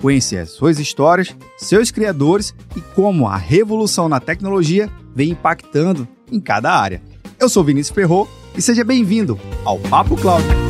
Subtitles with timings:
[0.00, 6.72] Conhecer suas histórias, seus criadores e como a revolução na tecnologia vem impactando em cada
[6.72, 7.02] área.
[7.38, 10.69] Eu sou Vinícius Ferro e seja bem-vindo ao Papo Cloud.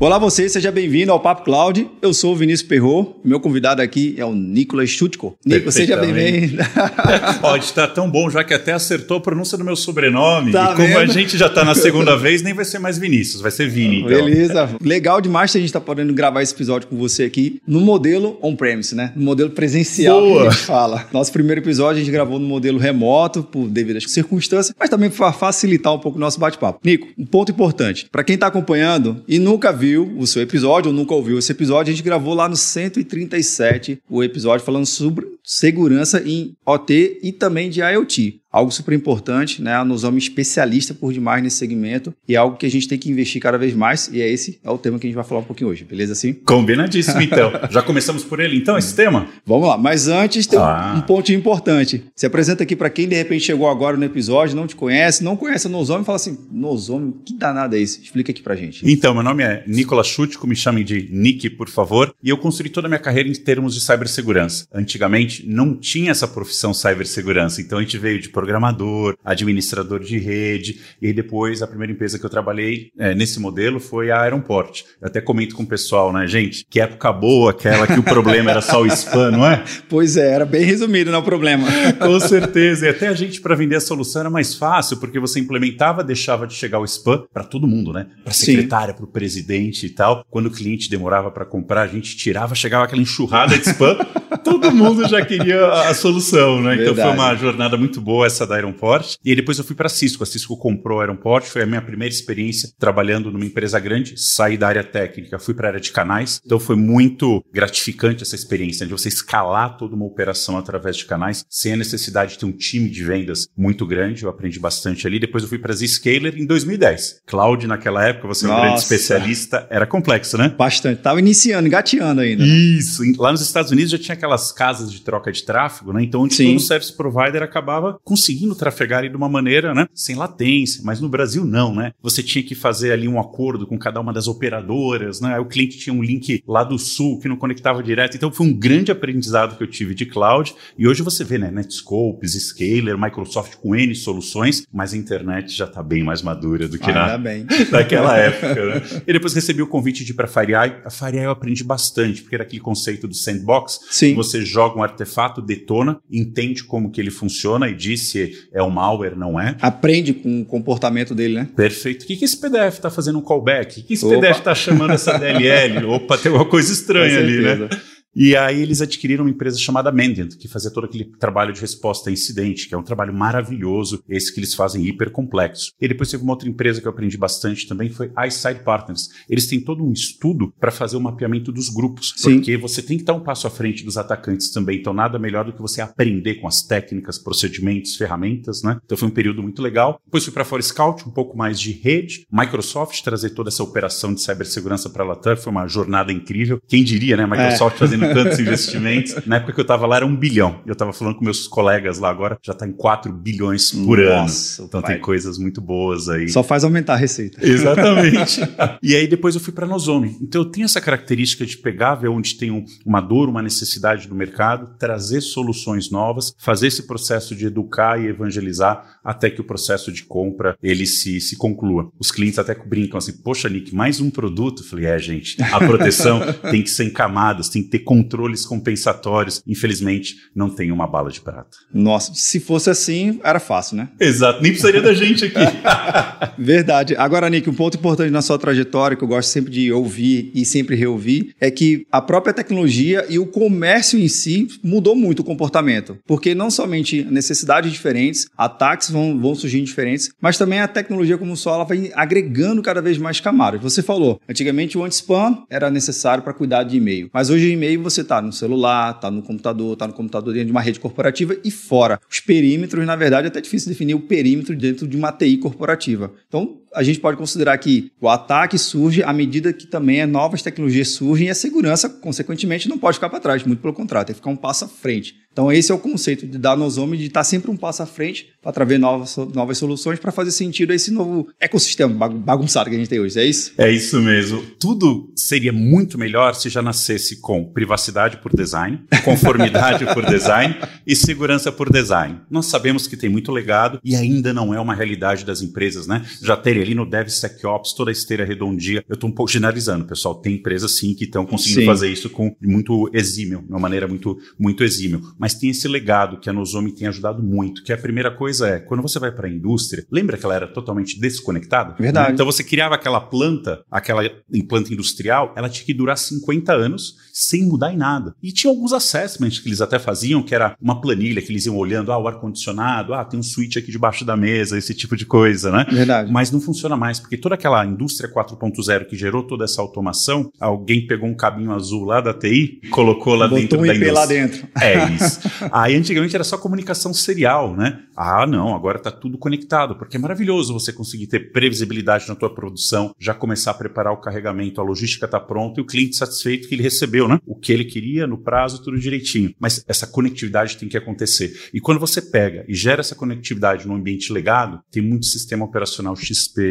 [0.00, 1.88] Olá você, seja bem-vindo ao Papo Cloud.
[2.02, 3.14] Eu sou o Vinícius Perro.
[3.24, 5.38] Meu convidado aqui é o Nicolas Chutko.
[5.46, 6.62] Nico, seja bem-vindo.
[7.40, 10.50] Pode estar tão bom, já que até acertou a pronúncia do meu sobrenome.
[10.50, 10.98] Tá e como vendo?
[10.98, 14.00] a gente já está na segunda vez, nem vai ser mais Vinícius, vai ser Vini.
[14.00, 14.08] Então.
[14.08, 14.68] Beleza.
[14.82, 18.36] Legal demais que a gente está podendo gravar esse episódio com você aqui no modelo
[18.42, 19.12] on-premise, né?
[19.14, 20.42] No modelo presencial Boa.
[20.42, 21.06] que a gente fala.
[21.12, 25.08] Nosso primeiro episódio a gente gravou no modelo remoto, por devido às circunstâncias, mas também
[25.08, 26.80] para facilitar um pouco o nosso bate-papo.
[26.84, 28.08] Nico, um ponto importante.
[28.10, 31.52] Para quem está acompanhando e nunca viu, viu o seu episódio ou nunca ouviu esse
[31.52, 37.32] episódio, a gente gravou lá no 137 o episódio falando sobre segurança em OT e
[37.32, 39.82] também de IoT algo super importante, né?
[39.82, 43.10] Nós somos especialistas por demais nesse segmento e é algo que a gente tem que
[43.10, 45.40] investir cada vez mais e é esse é o tema que a gente vai falar
[45.40, 46.32] um pouquinho hoje, beleza assim?
[46.32, 47.50] Combinadíssimo então.
[47.68, 49.26] Já começamos por ele então, esse tema?
[49.44, 50.94] Vamos lá, mas antes tem ah.
[50.96, 52.04] um ponto importante.
[52.14, 55.36] Se apresenta aqui para quem de repente chegou agora no episódio, não te conhece, não
[55.36, 58.00] conhece a Nozome e fala assim, Nozome, que danada é isso?
[58.00, 58.88] Explica aqui pra gente.
[58.88, 62.70] Então, meu nome é Nicolas Chutico, me chamem de Nick, por favor, e eu construí
[62.70, 64.66] toda a minha carreira em termos de cibersegurança.
[64.72, 70.80] Antigamente não tinha essa profissão cibersegurança, então a gente veio de programador, administrador de rede,
[71.00, 74.82] e depois a primeira empresa que eu trabalhei é, nesse modelo foi a Aeronport.
[75.00, 78.50] Eu até comento com o pessoal, né, gente, que época boa aquela que o problema
[78.50, 79.64] era só o spam, não é?
[79.88, 81.66] Pois é, era bem resumido, não é o problema.
[81.98, 85.40] com certeza, e até a gente para vender a solução era mais fácil, porque você
[85.40, 88.06] implementava, deixava de chegar o spam para todo mundo, né?
[88.22, 90.24] Para a secretária, para o presidente e tal.
[90.30, 93.96] Quando o cliente demorava para comprar, a gente tirava, chegava aquela enxurrada de spam,
[94.44, 96.76] todo mundo já queria a solução, né?
[96.76, 96.90] Verdade.
[96.90, 99.16] Então foi uma jornada muito boa essa da Aeronport.
[99.24, 100.22] E aí depois eu fui para a Cisco.
[100.22, 104.14] A Cisco comprou a Aeronport, foi a minha primeira experiência trabalhando numa empresa grande.
[104.16, 106.40] Saí da área técnica, fui para a área de canais.
[106.44, 111.44] Então foi muito gratificante essa experiência de você escalar toda uma operação através de canais,
[111.48, 114.22] sem a necessidade de ter um time de vendas muito grande.
[114.22, 115.18] Eu aprendi bastante ali.
[115.18, 117.22] Depois eu fui para a Zscaler em 2010.
[117.26, 120.54] Cloud naquela época, você é um grande especialista, era complexo, né?
[120.56, 121.00] Bastante.
[121.00, 122.44] Tava iniciando, engateando ainda.
[122.44, 122.48] Né?
[122.48, 123.02] Isso.
[123.18, 126.02] Lá nos Estados Unidos já tinha aquelas casas de troca de tráfego, né?
[126.02, 126.52] Então onde Sim.
[126.52, 131.44] todo service provider acabava conseguindo trafegar de uma maneira, né, sem latência, mas no Brasil
[131.44, 131.92] não, né?
[132.02, 135.34] Você tinha que fazer ali um acordo com cada uma das operadoras, né?
[135.34, 138.16] Aí o cliente tinha um link lá do sul que não conectava direto.
[138.16, 140.54] Então foi um grande aprendizado que eu tive de cloud.
[140.76, 145.66] E hoje você vê, né, Netscopes, Scaler, Microsoft com N soluções, mas a internet já
[145.66, 147.18] está bem mais madura do que na,
[147.70, 148.64] naquela época.
[148.66, 149.02] Né?
[149.06, 150.76] E depois recebi o convite de ir para FireEye.
[150.84, 153.80] A FireEye eu aprendi bastante, porque era aquele conceito do sandbox.
[153.90, 154.14] Sim.
[154.24, 158.70] Você joga um artefato, detona, entende como que ele funciona e diz se é um
[158.70, 159.56] malware, não é.
[159.60, 161.48] Aprende com o comportamento dele, né?
[161.54, 162.02] Perfeito.
[162.02, 163.72] O que, que esse PDF está fazendo um callback?
[163.72, 164.16] O que, que esse Opa.
[164.16, 165.84] PDF está chamando essa DLL?
[165.92, 167.68] Opa, tem uma coisa estranha ali, né?
[168.14, 172.10] E aí eles adquiriram uma empresa chamada Mandiant, que fazia todo aquele trabalho de resposta
[172.10, 175.72] a incidente, que é um trabalho maravilhoso, esse que eles fazem hiper complexo.
[175.80, 179.08] E depois teve uma outra empresa que eu aprendi bastante também, foi iSide Partners.
[179.28, 182.36] Eles têm todo um estudo para fazer o mapeamento dos grupos, Sim.
[182.36, 184.78] porque você tem que estar um passo à frente dos atacantes também.
[184.78, 188.78] Então nada melhor do que você aprender com as técnicas, procedimentos, ferramentas, né?
[188.84, 190.00] Então foi um período muito legal.
[190.04, 194.20] Depois fui para Forescout, um pouco mais de rede, Microsoft trazer toda essa operação de
[194.20, 196.60] cibersegurança para a Latam, foi uma jornada incrível.
[196.68, 197.26] Quem diria, né?
[197.26, 197.78] Microsoft é.
[197.78, 199.14] fazendo tantos investimentos.
[199.26, 200.60] Na época que eu estava lá era um bilhão.
[200.66, 204.62] Eu estava falando com meus colegas lá agora, já está em 4 bilhões por Nossa,
[204.62, 204.68] ano.
[204.68, 204.92] Então pai.
[204.92, 206.28] tem coisas muito boas aí.
[206.28, 207.38] Só faz aumentar a receita.
[207.44, 208.40] Exatamente.
[208.82, 210.16] e aí depois eu fui para a Nozome.
[210.20, 214.08] Então eu tenho essa característica de pegar, ver onde tem um, uma dor, uma necessidade
[214.08, 219.44] do mercado, trazer soluções novas, fazer esse processo de educar e evangelizar até que o
[219.44, 221.90] processo de compra ele se, se conclua.
[221.98, 224.62] Os clientes até brincam assim, poxa Nick, mais um produto?
[224.62, 226.20] Eu falei, é gente, a proteção
[226.50, 229.40] tem que ser em camadas, tem que ter controles compensatórios.
[229.46, 231.56] Infelizmente, não tem uma bala de prata.
[231.72, 233.88] Nossa, se fosse assim, era fácil, né?
[234.00, 235.38] Exato, nem precisaria da gente aqui.
[236.36, 236.96] Verdade.
[236.96, 240.44] Agora, Nick, um ponto importante na sua trajetória, que eu gosto sempre de ouvir e
[240.44, 245.24] sempre reouvir, é que a própria tecnologia e o comércio em si mudou muito o
[245.24, 245.96] comportamento.
[246.04, 251.36] Porque não somente necessidades diferentes, ataques vão, vão surgir diferentes, mas também a tecnologia como
[251.36, 253.62] só ela vai agregando cada vez mais camadas.
[253.62, 257.83] Você falou, antigamente o anti-spam era necessário para cuidar de e-mail, mas hoje o e-mail
[257.84, 261.36] você está no celular, está no computador, está no computador dentro de uma rede corporativa
[261.44, 262.00] e fora.
[262.10, 266.12] Os perímetros, na verdade, é até difícil definir o perímetro dentro de uma TI corporativa.
[266.26, 270.88] Então, a gente pode considerar que o ataque surge à medida que também novas tecnologias
[270.88, 274.20] surgem e a segurança, consequentemente, não pode ficar para trás, muito pelo contrário, tem que
[274.20, 275.14] ficar um passo à frente.
[275.34, 278.28] Então, esse é o conceito de dar Nosome, de estar sempre um passo à frente
[278.40, 282.78] para trazer novas, novas soluções para fazer sentido a esse novo ecossistema bagunçado que a
[282.78, 283.18] gente tem hoje.
[283.18, 283.52] É isso?
[283.58, 284.40] É isso mesmo.
[284.60, 290.54] Tudo seria muito melhor se já nascesse com privacidade por design, conformidade por design
[290.86, 292.20] e segurança por design.
[292.30, 296.06] Nós sabemos que tem muito legado e ainda não é uma realidade das empresas, né?
[296.22, 298.84] Já terem ali no DevSecOps toda a esteira redondinha.
[298.88, 300.14] Eu estou um pouco generalizando, pessoal.
[300.14, 301.66] Tem empresas sim que estão conseguindo sim.
[301.66, 306.18] fazer isso com muito exímio, de uma maneira muito, muito exímio mas tem esse legado
[306.18, 309.28] que a Nozomi tem ajudado muito, que a primeira coisa é, quando você vai para
[309.28, 311.74] a indústria, lembra que ela era totalmente desconectada?
[311.78, 312.12] Verdade.
[312.12, 314.02] Então você criava aquela planta, aquela
[314.48, 318.14] planta industrial, ela tinha que durar 50 anos sem mudar em nada.
[318.22, 321.56] E tinha alguns assessments que eles até faziam, que era uma planilha que eles iam
[321.56, 325.06] olhando, ah, o ar-condicionado, ah, tem um switch aqui debaixo da mesa, esse tipo de
[325.06, 325.66] coisa, né?
[325.70, 326.12] Verdade.
[326.12, 330.86] Mas não funciona mais, porque toda aquela indústria 4.0 que gerou toda essa automação, alguém
[330.86, 334.06] pegou um cabinho azul lá da TI, colocou lá Botou dentro um da IP lá
[334.06, 334.46] dentro.
[334.60, 335.20] É isso.
[335.52, 337.80] Aí antigamente era só comunicação serial, né?
[337.96, 342.32] Ah, não, agora está tudo conectado, porque é maravilhoso você conseguir ter previsibilidade na tua
[342.32, 346.48] produção, já começar a preparar o carregamento, a logística está pronta e o cliente satisfeito
[346.48, 347.18] que ele recebeu, né?
[347.26, 349.34] O que ele queria no prazo, tudo direitinho.
[349.38, 351.50] Mas essa conectividade tem que acontecer.
[351.52, 355.96] E quando você pega e gera essa conectividade no ambiente legado, tem muito sistema operacional
[355.96, 356.43] XP,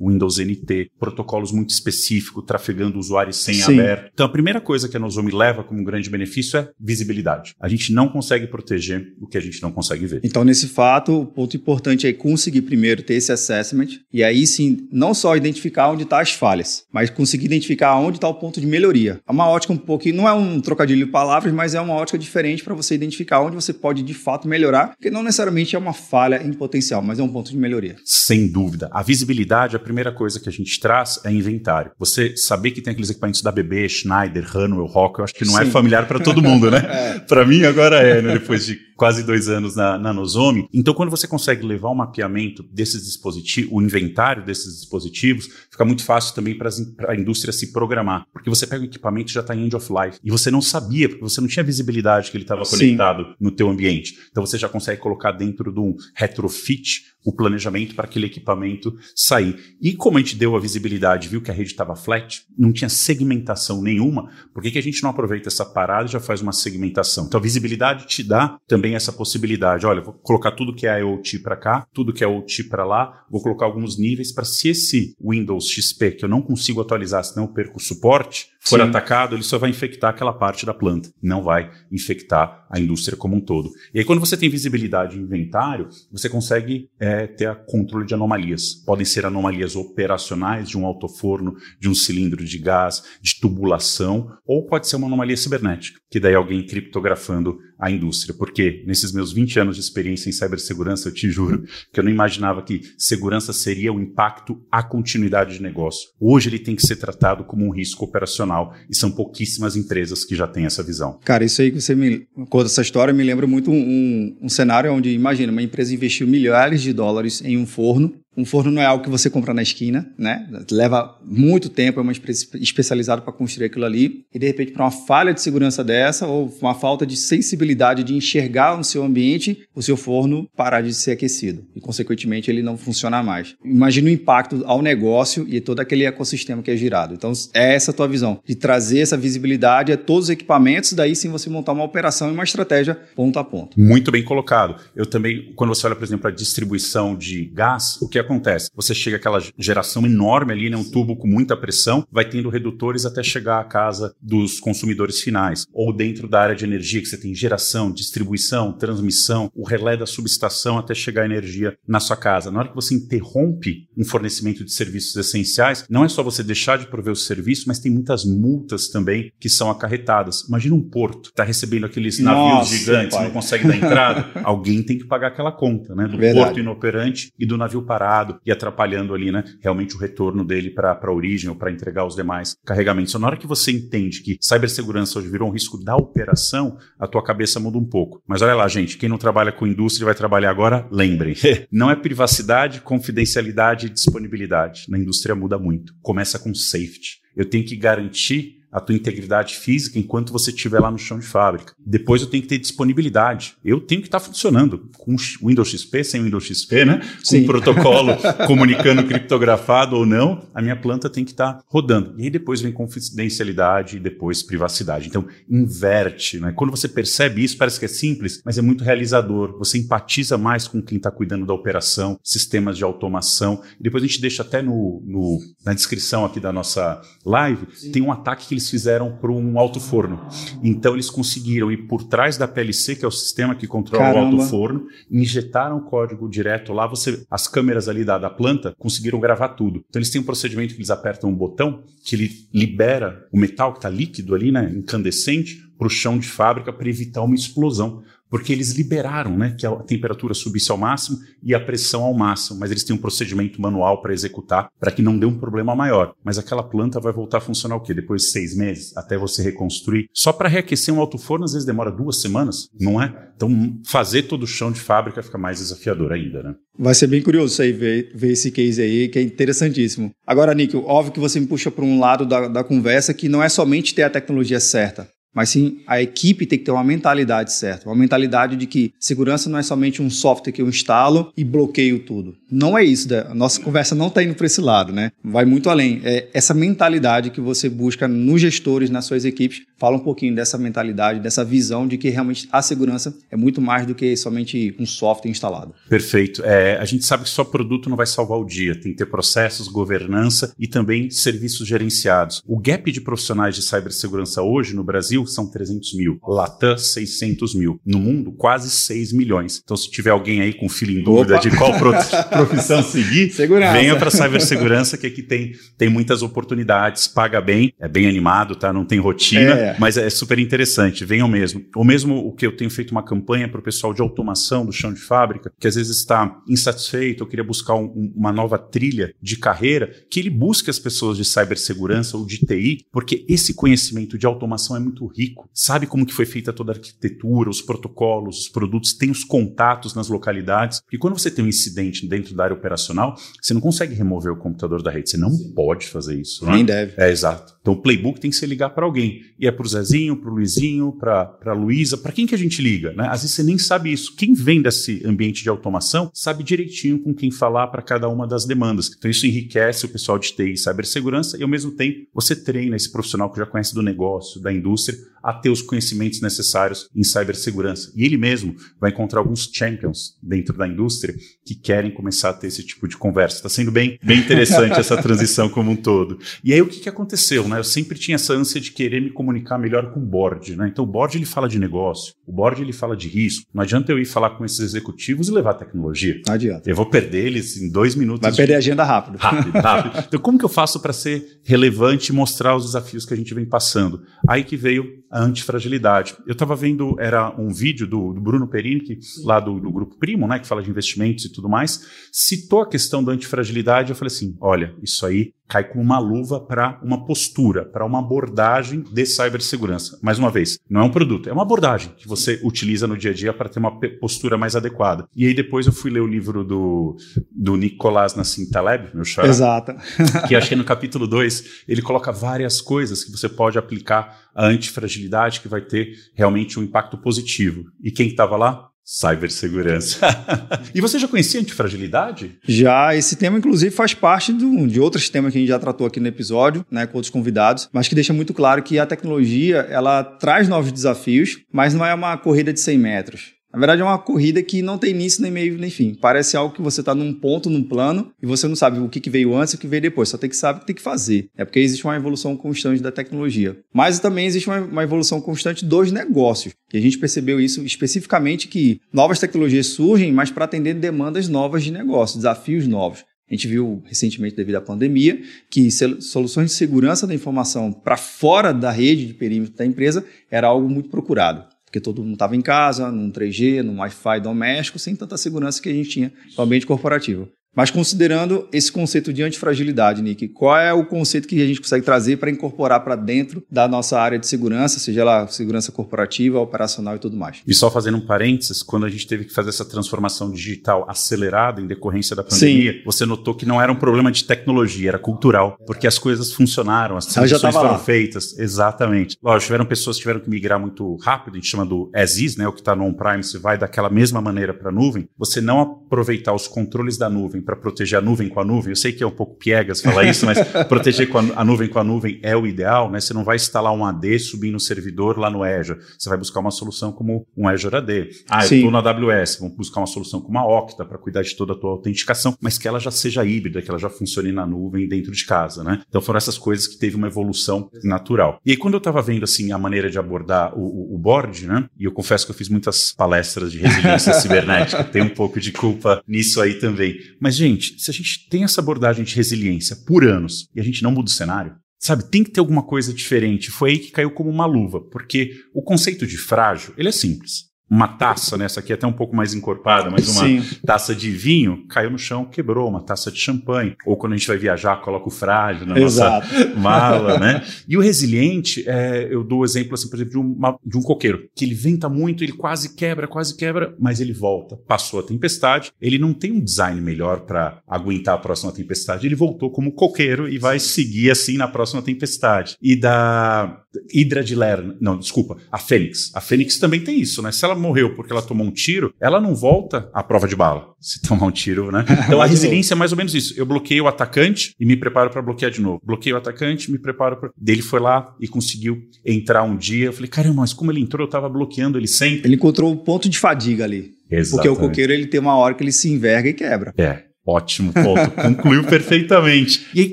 [0.00, 3.80] Windows NT, protocolos muito específicos, trafegando usuários sem Sim.
[3.80, 4.10] aberto.
[4.12, 7.54] Então a primeira coisa que a Nozomi leva como um grande benefício é visibilidade.
[7.60, 10.20] A gente não consegue proteger o que a gente não consegue ver.
[10.24, 14.88] Então, nesse fato, o ponto importante é conseguir primeiro ter esse assessment e aí sim,
[14.92, 18.60] não só identificar onde estão tá as falhas, mas conseguir identificar onde está o ponto
[18.60, 19.20] de melhoria.
[19.26, 22.18] É uma ótica um pouquinho, não é um trocadilho de palavras, mas é uma ótica
[22.18, 25.92] diferente para você identificar onde você pode de fato melhorar, porque não necessariamente é uma
[25.92, 27.96] falha em potencial, mas é um ponto de melhoria.
[28.04, 28.88] Sem dúvida.
[28.92, 29.37] A visibilidade,
[29.76, 31.92] a primeira coisa que a gente traz é inventário.
[31.98, 35.58] Você saber que tem aqueles equipamentos da BB, Schneider, Hanwell, Rock, eu acho que não
[35.58, 35.68] é sim.
[35.68, 36.82] é familiar para todo mundo, né?
[36.88, 37.18] é.
[37.20, 38.32] Para mim agora é, né?
[38.32, 40.68] depois de quase dois anos na, na Nozomi.
[40.74, 46.04] Então, quando você consegue levar o mapeamento desses dispositivos, o inventário desses dispositivos, fica muito
[46.04, 46.68] fácil também para
[47.06, 48.26] a indústria se programar.
[48.32, 50.18] Porque você pega o equipamento e já está em end of life.
[50.22, 53.70] E você não sabia, porque você não tinha visibilidade que ele estava conectado no teu
[53.70, 54.18] ambiente.
[54.32, 59.76] Então, você já consegue colocar dentro de um retrofit o planejamento para aquele equipamento sair.
[59.82, 62.88] E como a gente deu a visibilidade, viu que a rede estava flat, não tinha
[62.88, 66.52] segmentação nenhuma, por que, que a gente não aproveita essa parada e já faz uma
[66.52, 67.26] segmentação?
[67.26, 69.86] Então a visibilidade te dá também essa possibilidade.
[69.86, 73.24] Olha, vou colocar tudo que é IoT para cá, tudo que é OT para lá,
[73.30, 77.46] vou colocar alguns níveis para se esse Windows XP que eu não consigo atualizar, senão
[77.46, 78.88] eu perco o suporte, for Sim.
[78.88, 83.36] atacado, ele só vai infectar aquela parte da planta, não vai infectar a indústria como
[83.36, 83.70] um todo.
[83.94, 88.14] E aí, quando você tem visibilidade em inventário, você consegue é, ter a controle de
[88.14, 88.74] anomalias.
[88.74, 94.66] Podem ser anomalias operacionais de um autoforno, de um cilindro de gás, de tubulação, ou
[94.66, 98.34] pode ser uma anomalia cibernética, que daí alguém criptografando a indústria.
[98.34, 102.10] Porque nesses meus 20 anos de experiência em cibersegurança, eu te juro que eu não
[102.10, 106.08] imaginava que segurança seria o impacto à continuidade de negócio.
[106.20, 108.57] Hoje ele tem que ser tratado como um risco operacional
[108.88, 111.18] e são pouquíssimas empresas que já têm essa visão.
[111.24, 114.48] Cara, isso aí que você me conta essa história me lembra muito um, um, um
[114.48, 118.80] cenário onde, imagina, uma empresa investiu milhares de dólares em um forno um forno não
[118.80, 120.46] é algo que você compra na esquina, né?
[120.70, 124.24] Leva muito tempo, é uma empresa especializada para construir aquilo ali.
[124.32, 128.14] E de repente, para uma falha de segurança dessa, ou uma falta de sensibilidade de
[128.14, 131.66] enxergar no seu ambiente, o seu forno parar de ser aquecido.
[131.74, 133.56] E, consequentemente, ele não funciona mais.
[133.64, 137.14] Imagina o impacto ao negócio e todo aquele ecossistema que é girado.
[137.14, 141.16] Então, é essa a tua visão, de trazer essa visibilidade a todos os equipamentos, daí
[141.16, 143.78] sim você montar uma operação e uma estratégia ponto a ponto.
[143.80, 144.76] Muito bem colocado.
[144.94, 148.27] Eu também, quando você olha, por exemplo, a distribuição de gás, o que acontece?
[148.28, 148.70] Acontece?
[148.74, 153.04] Você chega aquela geração enorme ali, né, um tubo com muita pressão, vai tendo redutores
[153.04, 155.66] até chegar à casa dos consumidores finais.
[155.72, 160.06] Ou dentro da área de energia, que você tem geração, distribuição, transmissão, o relé da
[160.06, 162.50] subestação até chegar a energia na sua casa.
[162.50, 166.78] Na hora que você interrompe um fornecimento de serviços essenciais, não é só você deixar
[166.78, 170.42] de prover o serviço, mas tem muitas multas também que são acarretadas.
[170.48, 173.24] Imagina um porto, está recebendo aqueles navios Nossa, gigantes, pai.
[173.24, 174.30] não consegue dar entrada.
[174.44, 176.06] Alguém tem que pagar aquela conta, né?
[176.06, 176.44] Do Verdade.
[176.44, 179.44] porto inoperante e do navio parado e atrapalhando ali, né?
[179.60, 183.10] Realmente o retorno dele para a origem ou para entregar os demais carregamentos.
[183.10, 187.06] Então, na hora que você entende que cibersegurança hoje virou um risco da operação, a
[187.06, 188.22] tua cabeça muda um pouco.
[188.26, 191.34] Mas olha lá, gente, quem não trabalha com indústria e vai trabalhar agora, lembrem.
[191.70, 194.84] não é privacidade, confidencialidade e disponibilidade.
[194.88, 195.94] Na indústria muda muito.
[196.02, 197.20] Começa com safety.
[197.36, 201.26] Eu tenho que garantir a tua integridade física enquanto você estiver lá no chão de
[201.26, 201.72] fábrica.
[201.78, 203.56] Depois eu tenho que ter disponibilidade.
[203.64, 207.00] Eu tenho que estar tá funcionando com Windows XP, sem Windows XP, né?
[207.28, 208.12] Com o protocolo
[208.46, 212.14] comunicando criptografado ou não, a minha planta tem que estar tá rodando.
[212.18, 215.08] E aí depois vem confidencialidade e depois privacidade.
[215.08, 216.52] Então, inverte, né?
[216.54, 219.56] Quando você percebe isso, parece que é simples, mas é muito realizador.
[219.58, 223.62] Você empatiza mais com quem está cuidando da operação, sistemas de automação.
[223.78, 227.92] E depois a gente deixa até no, no na descrição aqui da nossa live, Sim.
[227.92, 230.20] tem um ataque que eles fizeram para um alto forno.
[230.62, 234.36] Então eles conseguiram ir por trás da PLC, que é o sistema que controla Caramba.
[234.36, 236.86] o alto forno, injetaram o código direto lá.
[236.86, 239.84] Você, as câmeras ali da, da planta conseguiram gravar tudo.
[239.88, 243.72] Então eles têm um procedimento que eles apertam um botão que ele libera o metal
[243.72, 248.02] que está líquido ali, né, incandescente, para o chão de fábrica para evitar uma explosão
[248.30, 252.58] porque eles liberaram né, que a temperatura subisse ao máximo e a pressão ao máximo,
[252.60, 256.14] mas eles têm um procedimento manual para executar para que não dê um problema maior.
[256.24, 257.94] Mas aquela planta vai voltar a funcionar o quê?
[257.94, 260.08] Depois de seis meses, até você reconstruir.
[260.12, 263.28] Só para reaquecer um alto forno, às vezes demora duas semanas, não é?
[263.36, 266.54] Então, fazer todo o chão de fábrica fica mais desafiador ainda, né?
[266.76, 270.10] Vai ser bem curioso isso aí, ver, ver esse case aí, que é interessantíssimo.
[270.26, 273.42] Agora, Nick, óbvio que você me puxa para um lado da, da conversa que não
[273.42, 275.08] é somente ter a tecnologia certa,
[275.38, 279.48] mas sim a equipe tem que ter uma mentalidade certa, uma mentalidade de que segurança
[279.48, 282.34] não é somente um software que eu instalo e bloqueio tudo.
[282.50, 285.12] Não é isso, a nossa conversa não está indo para esse lado, né?
[285.22, 286.00] Vai muito além.
[286.02, 289.62] É essa mentalidade que você busca nos gestores, nas suas equipes.
[289.76, 293.86] Fala um pouquinho dessa mentalidade, dessa visão de que realmente a segurança é muito mais
[293.86, 295.72] do que somente um software instalado.
[295.88, 296.42] Perfeito.
[296.44, 298.74] É, a gente sabe que só produto não vai salvar o dia.
[298.74, 302.42] Tem que ter processos, governança e também serviços gerenciados.
[302.44, 306.18] O gap de profissionais de cibersegurança hoje no Brasil são 300 mil.
[306.26, 307.80] Latam, 600 mil.
[307.84, 309.60] No mundo, quase 6 milhões.
[309.62, 311.48] Então, se tiver alguém aí com filho em dúvida Opa.
[311.48, 311.72] de qual
[312.30, 313.72] profissão seguir, Segurança.
[313.72, 318.72] venha para cibersegurança, que aqui tem, tem muitas oportunidades, paga bem, é bem animado, tá?
[318.72, 319.76] Não tem rotina, é.
[319.78, 321.04] mas é super interessante.
[321.04, 321.64] Venham mesmo.
[321.74, 324.72] Ou mesmo o que eu tenho feito uma campanha para o pessoal de automação do
[324.72, 329.14] chão de fábrica, que às vezes está insatisfeito, ou queria buscar um, uma nova trilha
[329.20, 334.18] de carreira, que ele busque as pessoas de cibersegurança ou de TI, porque esse conhecimento
[334.18, 338.42] de automação é muito rico, sabe como que foi feita toda a arquitetura, os protocolos,
[338.42, 340.80] os produtos, tem os contatos nas localidades.
[340.92, 344.36] E quando você tem um incidente dentro da área operacional, você não consegue remover o
[344.36, 346.44] computador da rede, você não pode fazer isso.
[346.46, 346.64] Nem é?
[346.64, 346.94] deve.
[346.96, 347.56] É, exato.
[347.60, 349.22] Então o playbook tem que ser ligar para alguém.
[349.38, 352.38] E é para o Zezinho, para o Luizinho, para a Luísa, para quem que a
[352.38, 352.92] gente liga?
[352.92, 353.06] Né?
[353.08, 354.16] Às vezes você nem sabe isso.
[354.16, 358.44] Quem vem desse ambiente de automação sabe direitinho com quem falar para cada uma das
[358.44, 358.90] demandas.
[358.96, 362.76] Então isso enriquece o pessoal de TI e cibersegurança e ao mesmo tempo você treina
[362.76, 366.88] esse profissional que já conhece do negócio, da indústria, is a ter os conhecimentos necessários
[366.94, 367.92] em cibersegurança.
[367.96, 372.48] E ele mesmo vai encontrar alguns champions dentro da indústria que querem começar a ter
[372.48, 373.36] esse tipo de conversa.
[373.36, 376.18] Está sendo bem, bem interessante essa transição como um todo.
[376.42, 377.48] E aí o que, que aconteceu?
[377.48, 377.58] Né?
[377.58, 380.56] Eu sempre tinha essa ânsia de querer me comunicar melhor com o board.
[380.56, 380.68] Né?
[380.68, 383.46] Então o board ele fala de negócio, o board ele fala de risco.
[383.52, 386.20] Não adianta eu ir falar com esses executivos e levar tecnologia.
[386.26, 386.68] Não adianta.
[386.68, 388.22] Eu vou perder eles em dois minutos.
[388.22, 389.16] Vai perder a agenda rápido.
[389.18, 390.04] Rápido, rápido.
[390.06, 393.34] Então como que eu faço para ser relevante e mostrar os desafios que a gente
[393.34, 394.02] vem passando?
[394.28, 396.16] Aí que veio a antifragilidade.
[396.26, 399.96] Eu estava vendo, era um vídeo do, do Bruno Perini, que, lá do, do, Grupo
[399.96, 403.90] Primo, né, que fala de investimentos e tudo mais, citou a questão da antifragilidade.
[403.90, 408.00] Eu falei assim: olha, isso aí cai como uma luva para uma postura, para uma
[408.00, 409.98] abordagem de cibersegurança.
[410.02, 413.10] Mais uma vez, não é um produto, é uma abordagem que você utiliza no dia
[413.10, 415.08] a dia para ter uma postura mais adequada.
[415.16, 416.96] E aí depois eu fui ler o livro do,
[417.30, 419.26] do Nicolás Nassim Taleb, meu xará.
[419.26, 419.72] Exato.
[420.28, 424.46] que acho que no capítulo 2 ele coloca várias coisas que você pode aplicar a
[424.46, 427.64] antifragilidade que vai ter realmente um impacto positivo.
[427.82, 428.68] E quem estava lá?
[428.90, 429.98] Cibersegurança.
[430.74, 432.38] e você já conhecia antifragilidade?
[432.42, 435.86] Já, esse tema inclusive faz parte do, de outros temas que a gente já tratou
[435.86, 439.58] aqui no episódio, né, com outros convidados, mas que deixa muito claro que a tecnologia,
[439.68, 443.37] ela traz novos desafios, mas não é uma corrida de 100 metros.
[443.52, 445.94] Na verdade, é uma corrida que não tem início, nem meio, nem fim.
[445.94, 449.08] Parece algo que você está num ponto, num plano, e você não sabe o que,
[449.08, 450.10] veio antes e o que veio depois.
[450.10, 451.30] Só tem que saber o que tem que fazer.
[451.36, 453.58] É porque existe uma evolução constante da tecnologia.
[453.72, 456.52] Mas também existe uma, uma evolução constante dos negócios.
[456.72, 461.64] E a gente percebeu isso especificamente que novas tecnologias surgem, mas para atender demandas novas
[461.64, 463.04] de negócio, desafios novos.
[463.30, 468.52] A gente viu recentemente, devido à pandemia, que soluções de segurança da informação para fora
[468.52, 472.40] da rede de perímetro da empresa era algo muito procurado porque todo mundo estava em
[472.40, 476.66] casa, num 3G, num Wi-Fi doméstico, sem tanta segurança que a gente tinha no ambiente
[476.66, 477.28] corporativo.
[477.58, 481.84] Mas considerando esse conceito de antifragilidade, Nick, qual é o conceito que a gente consegue
[481.84, 486.94] trazer para incorporar para dentro da nossa área de segurança, seja lá segurança corporativa, operacional
[486.94, 487.42] e tudo mais?
[487.44, 491.60] E só fazendo um parênteses, quando a gente teve que fazer essa transformação digital acelerada
[491.60, 492.82] em decorrência da pandemia, Sim.
[492.84, 496.96] você notou que não era um problema de tecnologia, era cultural, porque as coisas funcionaram,
[496.96, 497.78] as transições foram lá.
[497.80, 499.16] feitas, exatamente.
[499.20, 502.36] Lógico, tiveram pessoas que tiveram que migrar muito rápido, a gente chama do as is,
[502.36, 505.40] né, o que está no on-prime, você vai daquela mesma maneira para a nuvem, você
[505.40, 508.72] não aproveitar os controles da nuvem para proteger a nuvem com a nuvem.
[508.72, 510.38] Eu sei que é um pouco piegas falar isso, mas
[510.68, 513.00] proteger a, a, nuvem com a nuvem é o ideal, né?
[513.00, 515.80] Você não vai instalar um AD, subir no servidor lá no Azure.
[515.98, 518.10] Você vai buscar uma solução como um Azure AD.
[518.28, 518.56] Ah, Sim.
[518.56, 521.54] eu estou na AWS, vamos buscar uma solução como a Okta para cuidar de toda
[521.54, 524.86] a tua autenticação, mas que ela já seja híbrida, que ela já funcione na nuvem
[524.86, 525.80] dentro de casa, né?
[525.88, 528.42] Então foram essas coisas que teve uma evolução natural.
[528.44, 531.46] E aí quando eu estava vendo assim a maneira de abordar o, o, o board,
[531.46, 531.64] né?
[531.78, 535.50] E eu confesso que eu fiz muitas palestras de resiliência cibernética, tem um pouco de
[535.50, 536.98] culpa nisso aí também.
[537.18, 540.82] Mas gente, se a gente tem essa abordagem de resiliência por anos e a gente
[540.82, 543.50] não muda o cenário, sabe, tem que ter alguma coisa diferente.
[543.50, 547.47] Foi aí que caiu como uma luva, porque o conceito de frágil, ele é simples
[547.70, 548.46] uma taça, né?
[548.46, 550.42] Essa aqui é até um pouco mais encorpada, mas uma Sim.
[550.64, 553.76] taça de vinho caiu no chão, quebrou, uma taça de champanhe.
[553.84, 556.26] Ou quando a gente vai viajar, coloca o frágil na Exato.
[556.32, 557.44] nossa mala, né?
[557.68, 560.82] E o resiliente, é, eu dou o exemplo, assim, por exemplo, de, uma, de um
[560.82, 564.56] coqueiro, que ele venta muito, ele quase quebra, quase quebra, mas ele volta.
[564.66, 569.14] Passou a tempestade, ele não tem um design melhor para aguentar a próxima tempestade, ele
[569.14, 572.56] voltou como coqueiro e vai seguir assim na próxima tempestade.
[572.62, 576.10] E da Hidra de Lerna, não, desculpa, a Fênix.
[576.14, 577.32] A Fênix também tem isso, né?
[577.32, 580.74] Se ela morreu porque ela tomou um tiro, ela não volta à prova de bala.
[580.80, 581.84] Se tomar um tiro, né?
[582.08, 583.34] Então a resiliência é mais ou menos isso.
[583.36, 585.80] Eu bloqueio o atacante e me preparo para bloquear de novo.
[585.84, 587.30] Bloqueio o atacante, me preparo para.
[587.36, 589.86] Dele foi lá e conseguiu entrar um dia.
[589.86, 592.22] Eu falei, caramba, mas como ele entrou, eu tava bloqueando ele sempre.
[592.26, 593.94] Ele encontrou o um ponto de fadiga ali.
[594.10, 594.30] Exatamente.
[594.30, 596.72] Porque o coqueiro ele tem uma hora que ele se enverga e quebra.
[596.78, 597.07] É.
[597.30, 599.68] Ótimo ponto, concluiu perfeitamente.
[599.78, 599.92] E aí,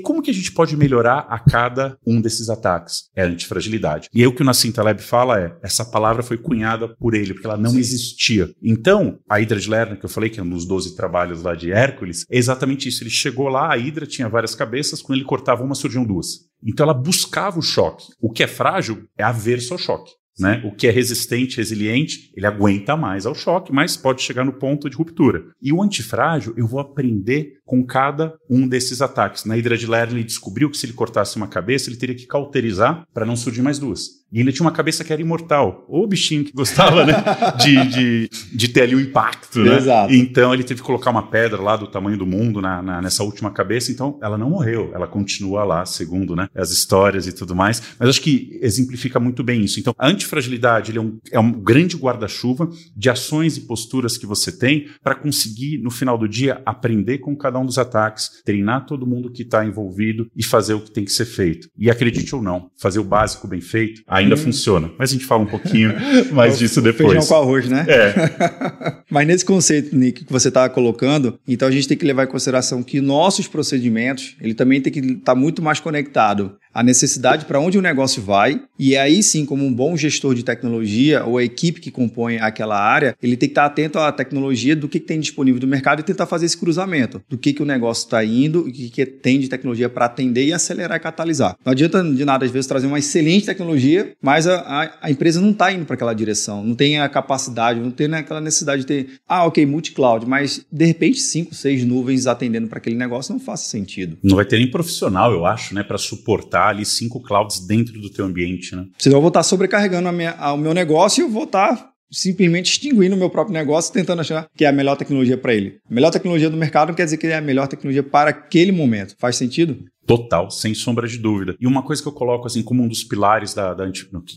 [0.00, 3.10] como que a gente pode melhorar a cada um desses ataques?
[3.14, 4.08] É a antifragilidade.
[4.12, 7.34] E aí, o que o Nassim Taleb fala é: essa palavra foi cunhada por ele,
[7.34, 7.78] porque ela não Sim.
[7.78, 8.50] existia.
[8.62, 11.54] Então, a Hydra de Lerner, que eu falei que é um dos 12 trabalhos lá
[11.54, 13.02] de Hércules, é exatamente isso.
[13.02, 16.46] Ele chegou lá, a Hydra tinha várias cabeças, quando ele cortava uma, surgiam duas.
[16.64, 18.06] Então, ela buscava o choque.
[18.18, 20.10] O que é frágil é averso ao choque.
[20.38, 20.62] Né?
[20.64, 24.90] O que é resistente, resiliente, ele aguenta mais ao choque, mas pode chegar no ponto
[24.90, 25.44] de ruptura.
[25.62, 29.44] E o antifrágil, eu vou aprender com cada um desses ataques.
[29.44, 32.26] Na Hydra de Lerner, ele descobriu que se ele cortasse uma cabeça, ele teria que
[32.26, 34.24] cauterizar para não surgir mais duas.
[34.32, 35.84] E ele tinha uma cabeça que era imortal.
[35.88, 37.14] O bichinho que gostava, né?
[37.56, 39.76] De, de, de ter ali o um impacto, né?
[39.76, 40.12] Exato.
[40.12, 43.22] Então ele teve que colocar uma pedra lá do tamanho do mundo na, na, nessa
[43.22, 43.90] última cabeça.
[43.90, 47.82] Então ela não morreu, ela continua lá, segundo né, as histórias e tudo mais.
[47.98, 49.80] Mas acho que exemplifica muito bem isso.
[49.80, 54.52] Então a antifragilidade é, um, é um grande guarda-chuva de ações e posturas que você
[54.52, 59.06] tem para conseguir, no final do dia, aprender com cada um dos ataques, treinar todo
[59.06, 61.68] mundo que está envolvido e fazer o que tem que ser feito.
[61.78, 64.38] E acredite ou não, fazer o básico bem feito ainda hum.
[64.38, 64.90] funciona.
[64.98, 65.92] Mas a gente fala um pouquinho
[66.32, 67.12] mais disso depois.
[67.12, 67.86] Feijão com arroz, né?
[67.88, 69.02] É.
[69.10, 72.28] Mas nesse conceito, Nick, que você está colocando, então a gente tem que levar em
[72.28, 77.46] consideração que nossos procedimentos, ele também tem que estar tá muito mais conectado à necessidade
[77.46, 78.60] para onde o negócio vai.
[78.78, 82.78] E aí sim, como um bom gestor de tecnologia ou a equipe que compõe aquela
[82.78, 85.66] área, ele tem que estar tá atento à tecnologia, do que, que tem disponível do
[85.66, 88.72] mercado e tentar fazer esse cruzamento, do que, que o negócio está indo e o
[88.72, 91.56] que, que tem de tecnologia para atender e acelerar e catalisar.
[91.64, 95.40] Não adianta de nada, às vezes, trazer uma excelente tecnologia mas a, a, a empresa
[95.40, 98.86] não está indo para aquela direção, não tem a capacidade, não tem aquela necessidade de
[98.86, 103.40] ter, ah, ok, multi-cloud, mas de repente cinco, seis nuvens atendendo para aquele negócio não
[103.40, 104.18] faz sentido.
[104.22, 108.10] Não vai ter nem profissional, eu acho, né, para suportar ali cinco clouds dentro do
[108.10, 108.86] teu ambiente, né?
[108.98, 113.14] Senão eu vou estar sobrecarregando minha, o meu negócio e eu vou estar simplesmente extinguindo
[113.14, 115.78] o meu próprio negócio, tentando achar que é a melhor tecnologia para ele.
[115.88, 118.72] A melhor tecnologia do mercado não quer dizer que é a melhor tecnologia para aquele
[118.72, 119.14] momento.
[119.18, 119.84] Faz sentido?
[120.06, 121.56] Total, sem sombra de dúvida.
[121.60, 123.90] E uma coisa que eu coloco assim como um dos pilares da, da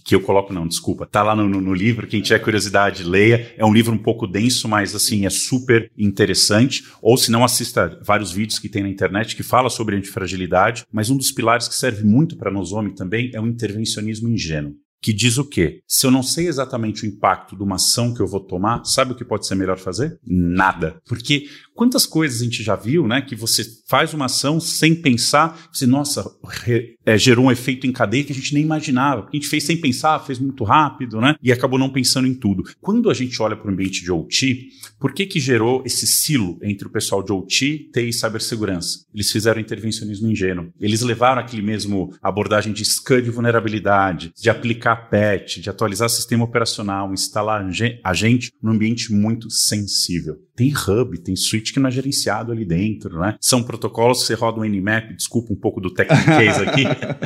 [0.03, 3.53] que eu coloco não, desculpa, tá lá no, no, no, livro, quem tiver curiosidade, leia.
[3.55, 6.83] É um livro um pouco denso, mas assim é super interessante.
[7.03, 10.85] Ou se não assista vários vídeos que tem na internet que fala sobre antifragilidade.
[10.91, 14.73] Mas um dos pilares que serve muito para nós homens também é o intervencionismo ingênuo.
[15.01, 15.81] Que diz o quê?
[15.87, 19.13] Se eu não sei exatamente o impacto de uma ação que eu vou tomar, sabe
[19.13, 20.19] o que pode ser melhor fazer?
[20.25, 21.01] Nada.
[21.07, 21.45] Porque
[21.79, 23.21] quantas coisas a gente já viu, né?
[23.21, 26.29] Que você faz uma ação sem pensar, você, nossa,
[26.65, 29.29] re, é, gerou um efeito em cadeia que a gente nem imaginava.
[29.31, 31.35] A gente fez sem pensar, fez muito rápido, né?
[31.41, 32.65] E acabou não pensando em tudo.
[32.81, 34.67] Quando a gente olha para o ambiente de OT,
[34.99, 39.05] por que que gerou esse silo entre o pessoal de OT, TI e cibersegurança?
[39.15, 40.73] Eles fizeram intervencionismo ingênuo.
[40.81, 46.43] Eles levaram aquele mesmo abordagem de scan de vulnerabilidade, de aplicar patch, de atualizar sistema
[46.43, 47.65] operacional, instalar
[48.03, 50.35] agente num ambiente muito sensível.
[50.59, 53.37] Tem hub, tem switch que não é gerenciado ali dentro, né?
[53.39, 56.83] São protocolos que você roda um Nmap, desculpa um pouco do case aqui.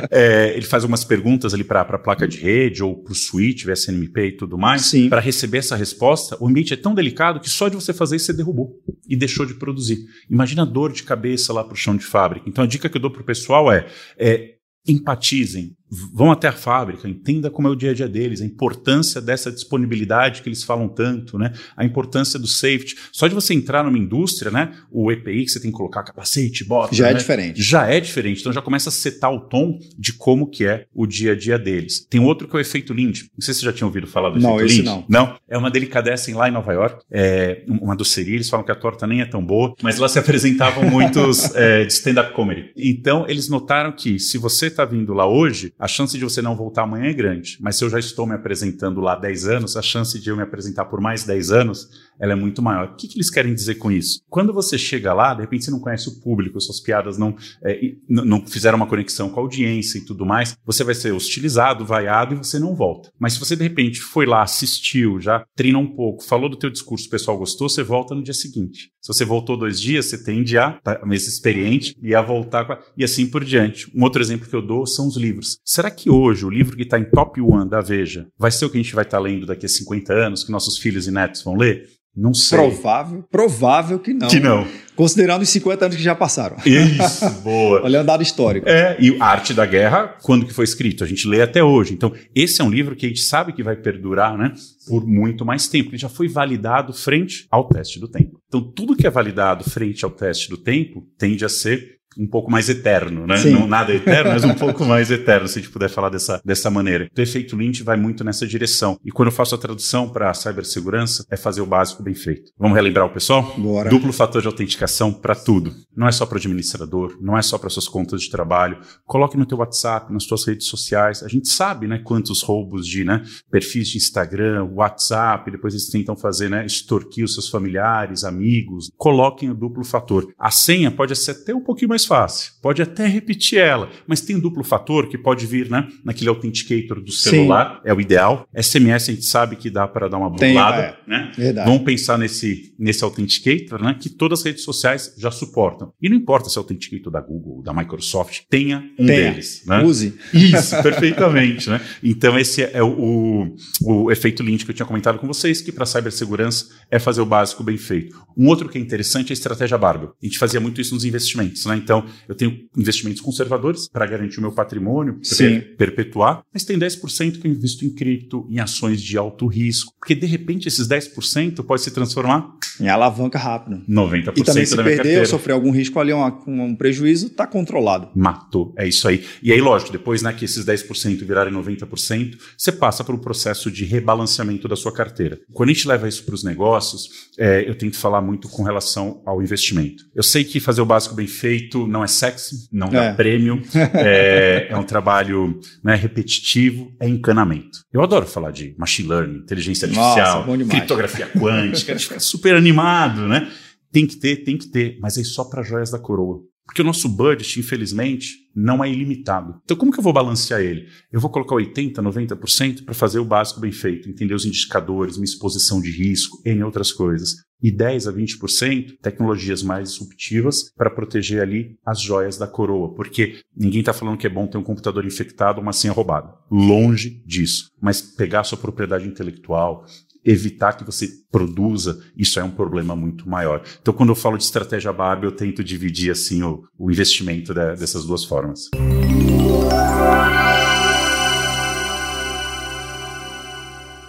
[0.08, 3.64] é, ele faz algumas perguntas ali para a placa de rede ou para o switch,
[3.64, 4.92] VSNMP e tudo mais.
[5.08, 8.26] Para receber essa resposta, o ambiente é tão delicado que só de você fazer isso
[8.26, 9.98] você derrubou e deixou de produzir.
[10.30, 12.48] Imagina a dor de cabeça lá para o chão de fábrica.
[12.48, 13.84] Então a dica que eu dou para o pessoal é,
[14.16, 14.54] é
[14.86, 15.76] empatizem,
[16.12, 19.50] vão até a fábrica, entenda como é o dia a dia deles, a importância dessa
[19.50, 21.52] disponibilidade que eles falam tanto, né?
[21.76, 22.96] A importância do safety.
[23.12, 24.72] Só de você entrar numa indústria, né?
[24.90, 27.14] O EPI que você tem que colocar capacete, bota, já é né?
[27.14, 27.62] é diferente.
[27.62, 28.40] Já é diferente.
[28.40, 31.58] Então já começa a setar o tom de como que é o dia a dia
[31.58, 32.06] deles.
[32.08, 33.22] Tem outro que é o efeito Lind.
[33.36, 34.84] Não sei se você já tinha ouvido falar do não, efeito Lind.
[34.86, 35.36] Não, não.
[35.48, 38.34] É uma delicadessen lá em Nova York, é uma doceria.
[38.34, 41.84] Eles falam que a torta nem é tão boa, mas lá se apresentavam muitos é,
[41.86, 42.72] de stand-up comedy.
[42.76, 46.56] Então eles notaram que se você está vindo lá hoje, a chance de você não
[46.56, 47.58] voltar amanhã é grande.
[47.60, 50.34] Mas se eu já estou me apresentando lá há 10 anos, a chance de eu
[50.34, 52.88] me apresentar por mais 10 anos ela é muito maior.
[52.88, 54.20] O que, que eles querem dizer com isso?
[54.28, 57.80] Quando você chega lá, de repente você não conhece o público, suas piadas não, é,
[58.08, 62.34] não fizeram uma conexão com a audiência e tudo mais, você vai ser hostilizado, vaiado
[62.34, 63.10] e você não volta.
[63.18, 66.70] Mas se você de repente foi lá, assistiu, já treinou um pouco, falou do teu
[66.70, 68.90] discurso, o pessoal gostou, você volta no dia seguinte.
[69.00, 72.78] Se você voltou dois dias, você tende a, tá, mais experiente, e a voltar a,
[72.96, 73.90] e assim por diante.
[73.94, 75.58] Um outro exemplo que eu dou são os livros.
[75.64, 78.70] Será que hoje o livro que está em top one da Veja vai ser o
[78.70, 81.10] que a gente vai estar tá lendo daqui a 50 anos, que nossos filhos e
[81.10, 81.86] netos vão ler?
[82.16, 82.58] Não sei.
[82.58, 84.28] Provável, provável que não.
[84.28, 84.66] Que não.
[84.94, 86.56] Considerando os 50 anos que já passaram.
[86.64, 87.82] Isso, boa.
[87.82, 88.68] Olhando dado histórico.
[88.68, 91.02] É, e a Arte da Guerra, quando que foi escrito?
[91.02, 91.92] A gente lê até hoje.
[91.92, 94.52] Então, esse é um livro que a gente sabe que vai perdurar, né?
[94.86, 95.90] Por muito mais tempo.
[95.90, 98.38] Ele já foi validado frente ao teste do tempo.
[98.46, 102.50] Então, tudo que é validado frente ao teste do tempo tende a ser um pouco
[102.50, 103.36] mais eterno, né?
[103.36, 103.52] Sim.
[103.52, 106.70] Não nada eterno, mas um pouco mais eterno, se a gente puder falar dessa, dessa
[106.70, 107.08] maneira.
[107.16, 108.98] O efeito Lynch vai muito nessa direção.
[109.04, 112.52] E quando eu faço a tradução para cibersegurança, é fazer o básico bem feito.
[112.58, 113.54] Vamos relembrar o pessoal?
[113.56, 113.90] Bora.
[113.90, 115.72] Duplo fator de autenticação para tudo.
[115.96, 118.78] Não é só para o administrador, não é só para suas contas de trabalho.
[119.04, 121.22] Coloque no teu WhatsApp, nas suas redes sociais.
[121.22, 126.16] A gente sabe, né, quantos roubos de, né, perfis de Instagram, WhatsApp, depois eles tentam
[126.16, 128.90] fazer, né, extorquir os seus familiares, amigos.
[128.96, 130.32] Coloquem o duplo fator.
[130.38, 132.52] A senha pode ser até um pouquinho mais fácil.
[132.62, 137.00] Pode até repetir ela, mas tem um duplo fator que pode vir né, naquele authenticator
[137.00, 137.90] do celular, Sim.
[137.90, 138.48] é o ideal.
[138.56, 140.82] SMS a gente sabe que dá para dar uma burlada.
[140.82, 140.96] É.
[141.06, 141.32] Né?
[141.36, 141.68] Verdade.
[141.68, 145.92] Vamos pensar nesse, nesse authenticator né, que todas as redes sociais já suportam.
[146.00, 149.30] E não importa se é o authenticator da Google, da Microsoft, tenha um tenha.
[149.30, 149.62] deles.
[149.66, 149.82] Né?
[149.82, 150.18] Use.
[150.32, 151.68] Isso, perfeitamente.
[151.68, 151.80] Né?
[152.02, 155.72] Então esse é o, o, o efeito Lynch que eu tinha comentado com vocês, que
[155.72, 158.16] para cibersegurança é fazer o básico bem feito.
[158.36, 160.14] Um outro que é interessante é a estratégia Barbell.
[160.22, 161.66] A gente fazia muito isso nos investimentos.
[161.66, 161.76] Né?
[161.76, 166.78] Então, então, eu tenho investimentos conservadores para garantir o meu patrimônio, per perpetuar, mas tem
[166.78, 170.88] 10% que eu invisto em cripto, em ações de alto risco, porque de repente esses
[170.88, 173.82] 10% pode se transformar em alavanca rápida.
[173.88, 177.46] 90% e também se da minha perder sofrer algum risco ali, um, um prejuízo, está
[177.46, 178.08] controlado.
[178.14, 179.24] Matou, é isso aí.
[179.42, 183.70] E aí, lógico, depois né, que esses 10% virarem 90%, você passa por um processo
[183.70, 185.38] de rebalanceamento da sua carteira.
[185.52, 189.22] Quando a gente leva isso para os negócios, é, eu tento falar muito com relação
[189.24, 190.04] ao investimento.
[190.14, 193.12] Eu sei que fazer o básico bem feito não é sexy, não dá é.
[193.14, 193.62] prêmio,
[193.94, 197.80] é, é, um trabalho né, repetitivo, é encanamento.
[197.92, 202.54] Eu adoro falar de machine learning, inteligência artificial, Nossa, criptografia quântica, a gente fica super
[202.54, 203.50] animado, né?
[203.92, 206.40] Tem que ter, tem que ter, mas é só para joias da coroa.
[206.66, 209.60] Porque o nosso budget, infelizmente, não é ilimitado.
[209.64, 210.86] Então, como que eu vou balancear ele?
[211.12, 215.24] Eu vou colocar 80%, 90% para fazer o básico bem feito, entender os indicadores, minha
[215.24, 217.36] exposição de risco, em outras coisas.
[217.62, 222.92] E 10% a 20% tecnologias mais disruptivas para proteger ali as joias da coroa.
[222.94, 226.34] Porque ninguém está falando que é bom ter um computador infectado ou uma senha roubada.
[226.50, 227.70] Longe disso.
[227.80, 229.86] Mas pegar sua propriedade intelectual,
[230.24, 233.62] evitar que você produza, isso é um problema muito maior.
[233.80, 237.76] Então, quando eu falo de estratégia Barbie, eu tento dividir assim o, o investimento de,
[237.76, 238.70] dessas duas formas.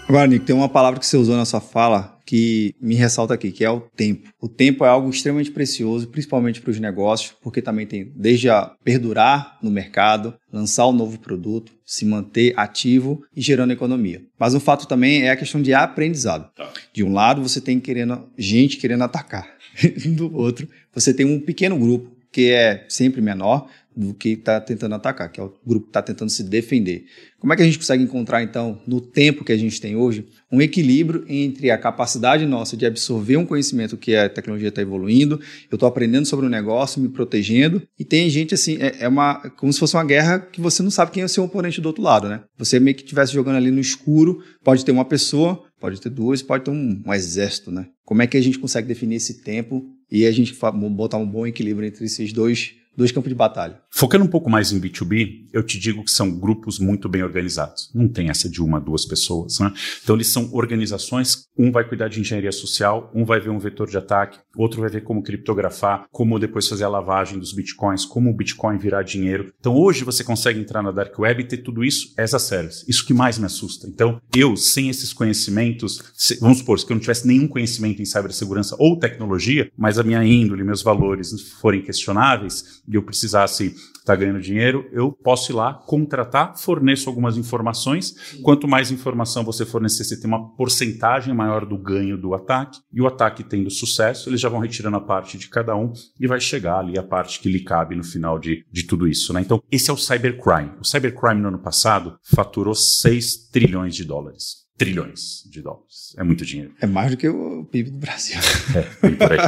[0.07, 3.51] Agora, Nico, tem uma palavra que você usou na sua fala que me ressalta aqui,
[3.51, 4.29] que é o tempo.
[4.39, 8.71] O tempo é algo extremamente precioso, principalmente para os negócios, porque também tem desde a
[8.83, 14.23] perdurar no mercado, lançar um novo produto, se manter ativo e gerando economia.
[14.39, 16.51] Mas o fato também é a questão de aprendizado.
[16.55, 16.71] Tá.
[16.93, 19.47] De um lado, você tem querendo gente querendo atacar.
[20.15, 24.95] Do outro, você tem um pequeno grupo que é sempre menor, do que está tentando
[24.95, 27.05] atacar, que é o grupo que está tentando se defender.
[27.39, 30.27] Como é que a gente consegue encontrar, então, no tempo que a gente tem hoje,
[30.51, 35.39] um equilíbrio entre a capacidade nossa de absorver um conhecimento que a tecnologia está evoluindo,
[35.71, 39.35] eu estou aprendendo sobre o negócio, me protegendo, e tem gente assim, é, é, uma
[39.51, 41.85] como se fosse uma guerra que você não sabe quem é o seu oponente do
[41.85, 42.41] outro lado, né?
[42.57, 46.41] Você meio que estivesse jogando ali no escuro, pode ter uma pessoa, pode ter duas,
[46.41, 47.87] pode ter um, um exército, né?
[48.03, 50.55] Como é que a gente consegue definir esse tempo e a gente
[50.91, 53.79] botar um bom equilíbrio entre esses dois dois campos de batalha.
[53.97, 57.89] Focando um pouco mais em B2B, eu te digo que são grupos muito bem organizados.
[57.95, 59.57] Não tem essa de uma, duas pessoas.
[59.59, 59.71] Né?
[60.03, 61.45] Então, eles são organizações.
[61.57, 64.89] Um vai cuidar de engenharia social, um vai ver um vetor de ataque, outro vai
[64.89, 69.53] ver como criptografar, como depois fazer a lavagem dos bitcoins, como o bitcoin virar dinheiro.
[69.57, 72.83] Então, hoje você consegue entrar na Dark Web e ter tudo isso as a service.
[72.89, 73.87] Isso que mais me assusta.
[73.87, 78.05] Então, eu, sem esses conhecimentos, se, vamos supor, se eu não tivesse nenhum conhecimento em
[78.05, 81.31] cibersegurança ou tecnologia, mas a minha índole, meus valores
[81.61, 87.09] forem questionáveis, e eu precisasse estar tá ganhando dinheiro, eu posso ir lá, contratar, forneço
[87.09, 88.35] algumas informações.
[88.41, 92.79] Quanto mais informação você fornecer, você tem uma porcentagem maior do ganho do ataque.
[92.93, 96.27] E o ataque tendo sucesso, eles já vão retirando a parte de cada um e
[96.27, 99.33] vai chegar ali a parte que lhe cabe no final de, de tudo isso.
[99.33, 99.41] Né?
[99.41, 100.71] Então, esse é o cybercrime.
[100.79, 106.13] O cybercrime no ano passado faturou 6 trilhões de dólares trilhões de dólares.
[106.17, 106.73] É muito dinheiro.
[106.81, 108.37] É mais do que o PIB do Brasil.
[108.75, 109.39] É, por aí.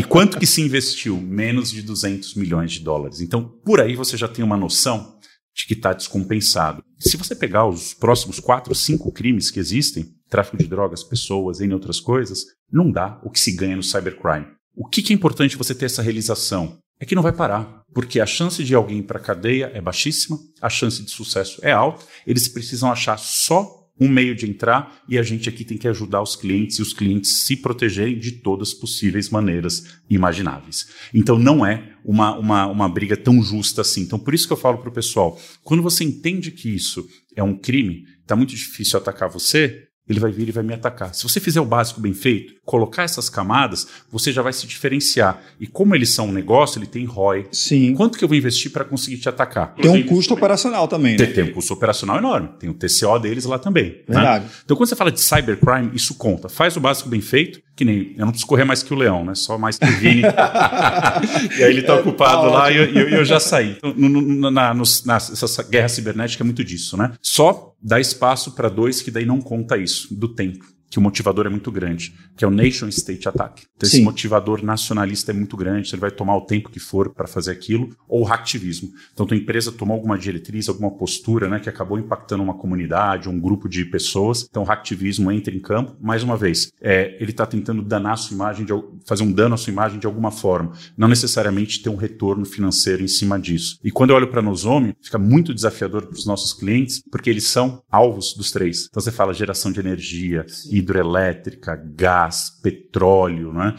[0.00, 1.16] E quanto que se investiu?
[1.20, 3.20] Menos de 200 milhões de dólares.
[3.20, 5.18] Então, por aí você já tem uma noção
[5.54, 6.82] de que está descompensado.
[6.98, 11.74] Se você pegar os próximos quatro, cinco crimes que existem, tráfico de drogas, pessoas, entre
[11.74, 14.46] outras coisas, não dá o que se ganha no cybercrime.
[14.74, 16.78] O que, que é importante você ter essa realização?
[17.00, 19.80] É que não vai parar, porque a chance de alguém ir para a cadeia é
[19.80, 25.02] baixíssima, a chance de sucesso é alta, eles precisam achar só um meio de entrar
[25.06, 28.32] e a gente aqui tem que ajudar os clientes e os clientes se protegerem de
[28.32, 30.88] todas as possíveis maneiras imagináveis.
[31.12, 34.02] Então não é uma, uma, uma briga tão justa assim.
[34.02, 37.42] Então por isso que eu falo para o pessoal, quando você entende que isso é
[37.42, 41.14] um crime, está muito difícil atacar você, ele vai vir e vai me atacar.
[41.14, 45.40] Se você fizer o básico bem feito, colocar essas camadas, você já vai se diferenciar.
[45.58, 47.46] E como eles são um negócio, ele tem ROI.
[47.52, 47.94] Sim.
[47.94, 49.74] Quanto que eu vou investir para conseguir te atacar?
[49.74, 51.26] Tem um custo operacional também, né?
[51.26, 52.48] Tem, um custo operacional enorme.
[52.58, 54.02] Tem o TCO deles lá também.
[54.08, 54.14] Né?
[54.16, 54.44] Verdade.
[54.44, 54.50] Né?
[54.64, 56.48] Então, quando você fala de cybercrime, isso conta.
[56.48, 59.24] Faz o básico bem feito, que nem eu não preciso correr mais que o leão,
[59.24, 59.34] né?
[59.34, 60.22] Só mais que o Vini.
[61.58, 63.76] e aí ele está é, ocupado tá lá e eu, eu, eu, já saí.
[63.78, 67.12] Então, no, no, na, no, na, essa guerra cibernética é muito disso, né?
[67.22, 71.46] Só dá espaço para dois que daí não conta isso, do tempo que o motivador
[71.46, 73.62] é muito grande, que é o nation state attack.
[73.76, 77.28] Então, esse motivador nacionalista é muito grande, ele vai tomar o tempo que for para
[77.28, 78.90] fazer aquilo, ou o hacktivismo.
[79.12, 83.38] Então, tua empresa tomou alguma diretriz, alguma postura, né, que acabou impactando uma comunidade, um
[83.38, 84.46] grupo de pessoas.
[84.50, 85.96] Então, o hacktivismo entra em campo.
[86.00, 88.72] Mais uma vez, é, ele está tentando danar a sua imagem, de,
[89.06, 93.02] fazer um dano à sua imagem de alguma forma, não necessariamente ter um retorno financeiro
[93.02, 93.78] em cima disso.
[93.84, 97.46] E quando eu olho para Nozomi, fica muito desafiador para os nossos clientes, porque eles
[97.46, 98.86] são alvos dos três.
[98.90, 103.76] Então, você fala geração de energia, Sim hidrelétrica, gás, petróleo, né?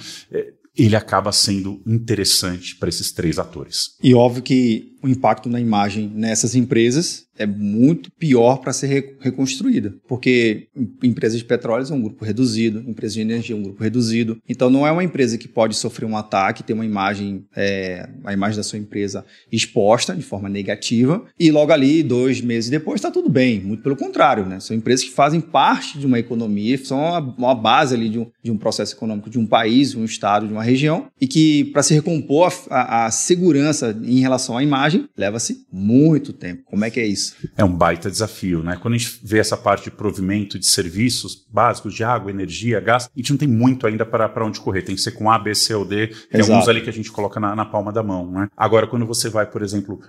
[0.77, 3.97] ele acaba sendo interessante para esses três atores.
[4.01, 9.95] E óbvio que o impacto na imagem nessas empresas é muito pior para ser reconstruída,
[10.07, 10.67] porque
[11.01, 14.37] empresas de petróleo são um grupo reduzido, empresas de energia é um grupo reduzido.
[14.47, 18.33] Então não é uma empresa que pode sofrer um ataque, ter uma imagem, é, a
[18.33, 23.09] imagem da sua empresa exposta de forma negativa e logo ali dois meses depois está
[23.09, 23.59] tudo bem.
[23.59, 24.59] Muito pelo contrário, né?
[24.59, 28.27] São empresas que fazem parte de uma economia, são uma, uma base ali de um,
[28.43, 31.65] de um processo econômico de um país, de um estado, de uma região e que
[31.65, 36.63] para se recompor a, a, a segurança em relação à imagem leva-se muito tempo.
[36.65, 37.35] Como é que é isso?
[37.57, 38.77] É um baita desafio, né?
[38.81, 43.05] Quando a gente vê essa parte de provimento de serviços básicos de água, energia, gás,
[43.05, 44.81] a gente não tem muito ainda para onde correr.
[44.81, 46.07] Tem que ser com A, B, C ou D.
[46.07, 46.51] Tem Exato.
[46.51, 48.47] alguns ali que a gente coloca na, na palma da mão, né?
[48.55, 49.99] Agora, quando você vai, por exemplo,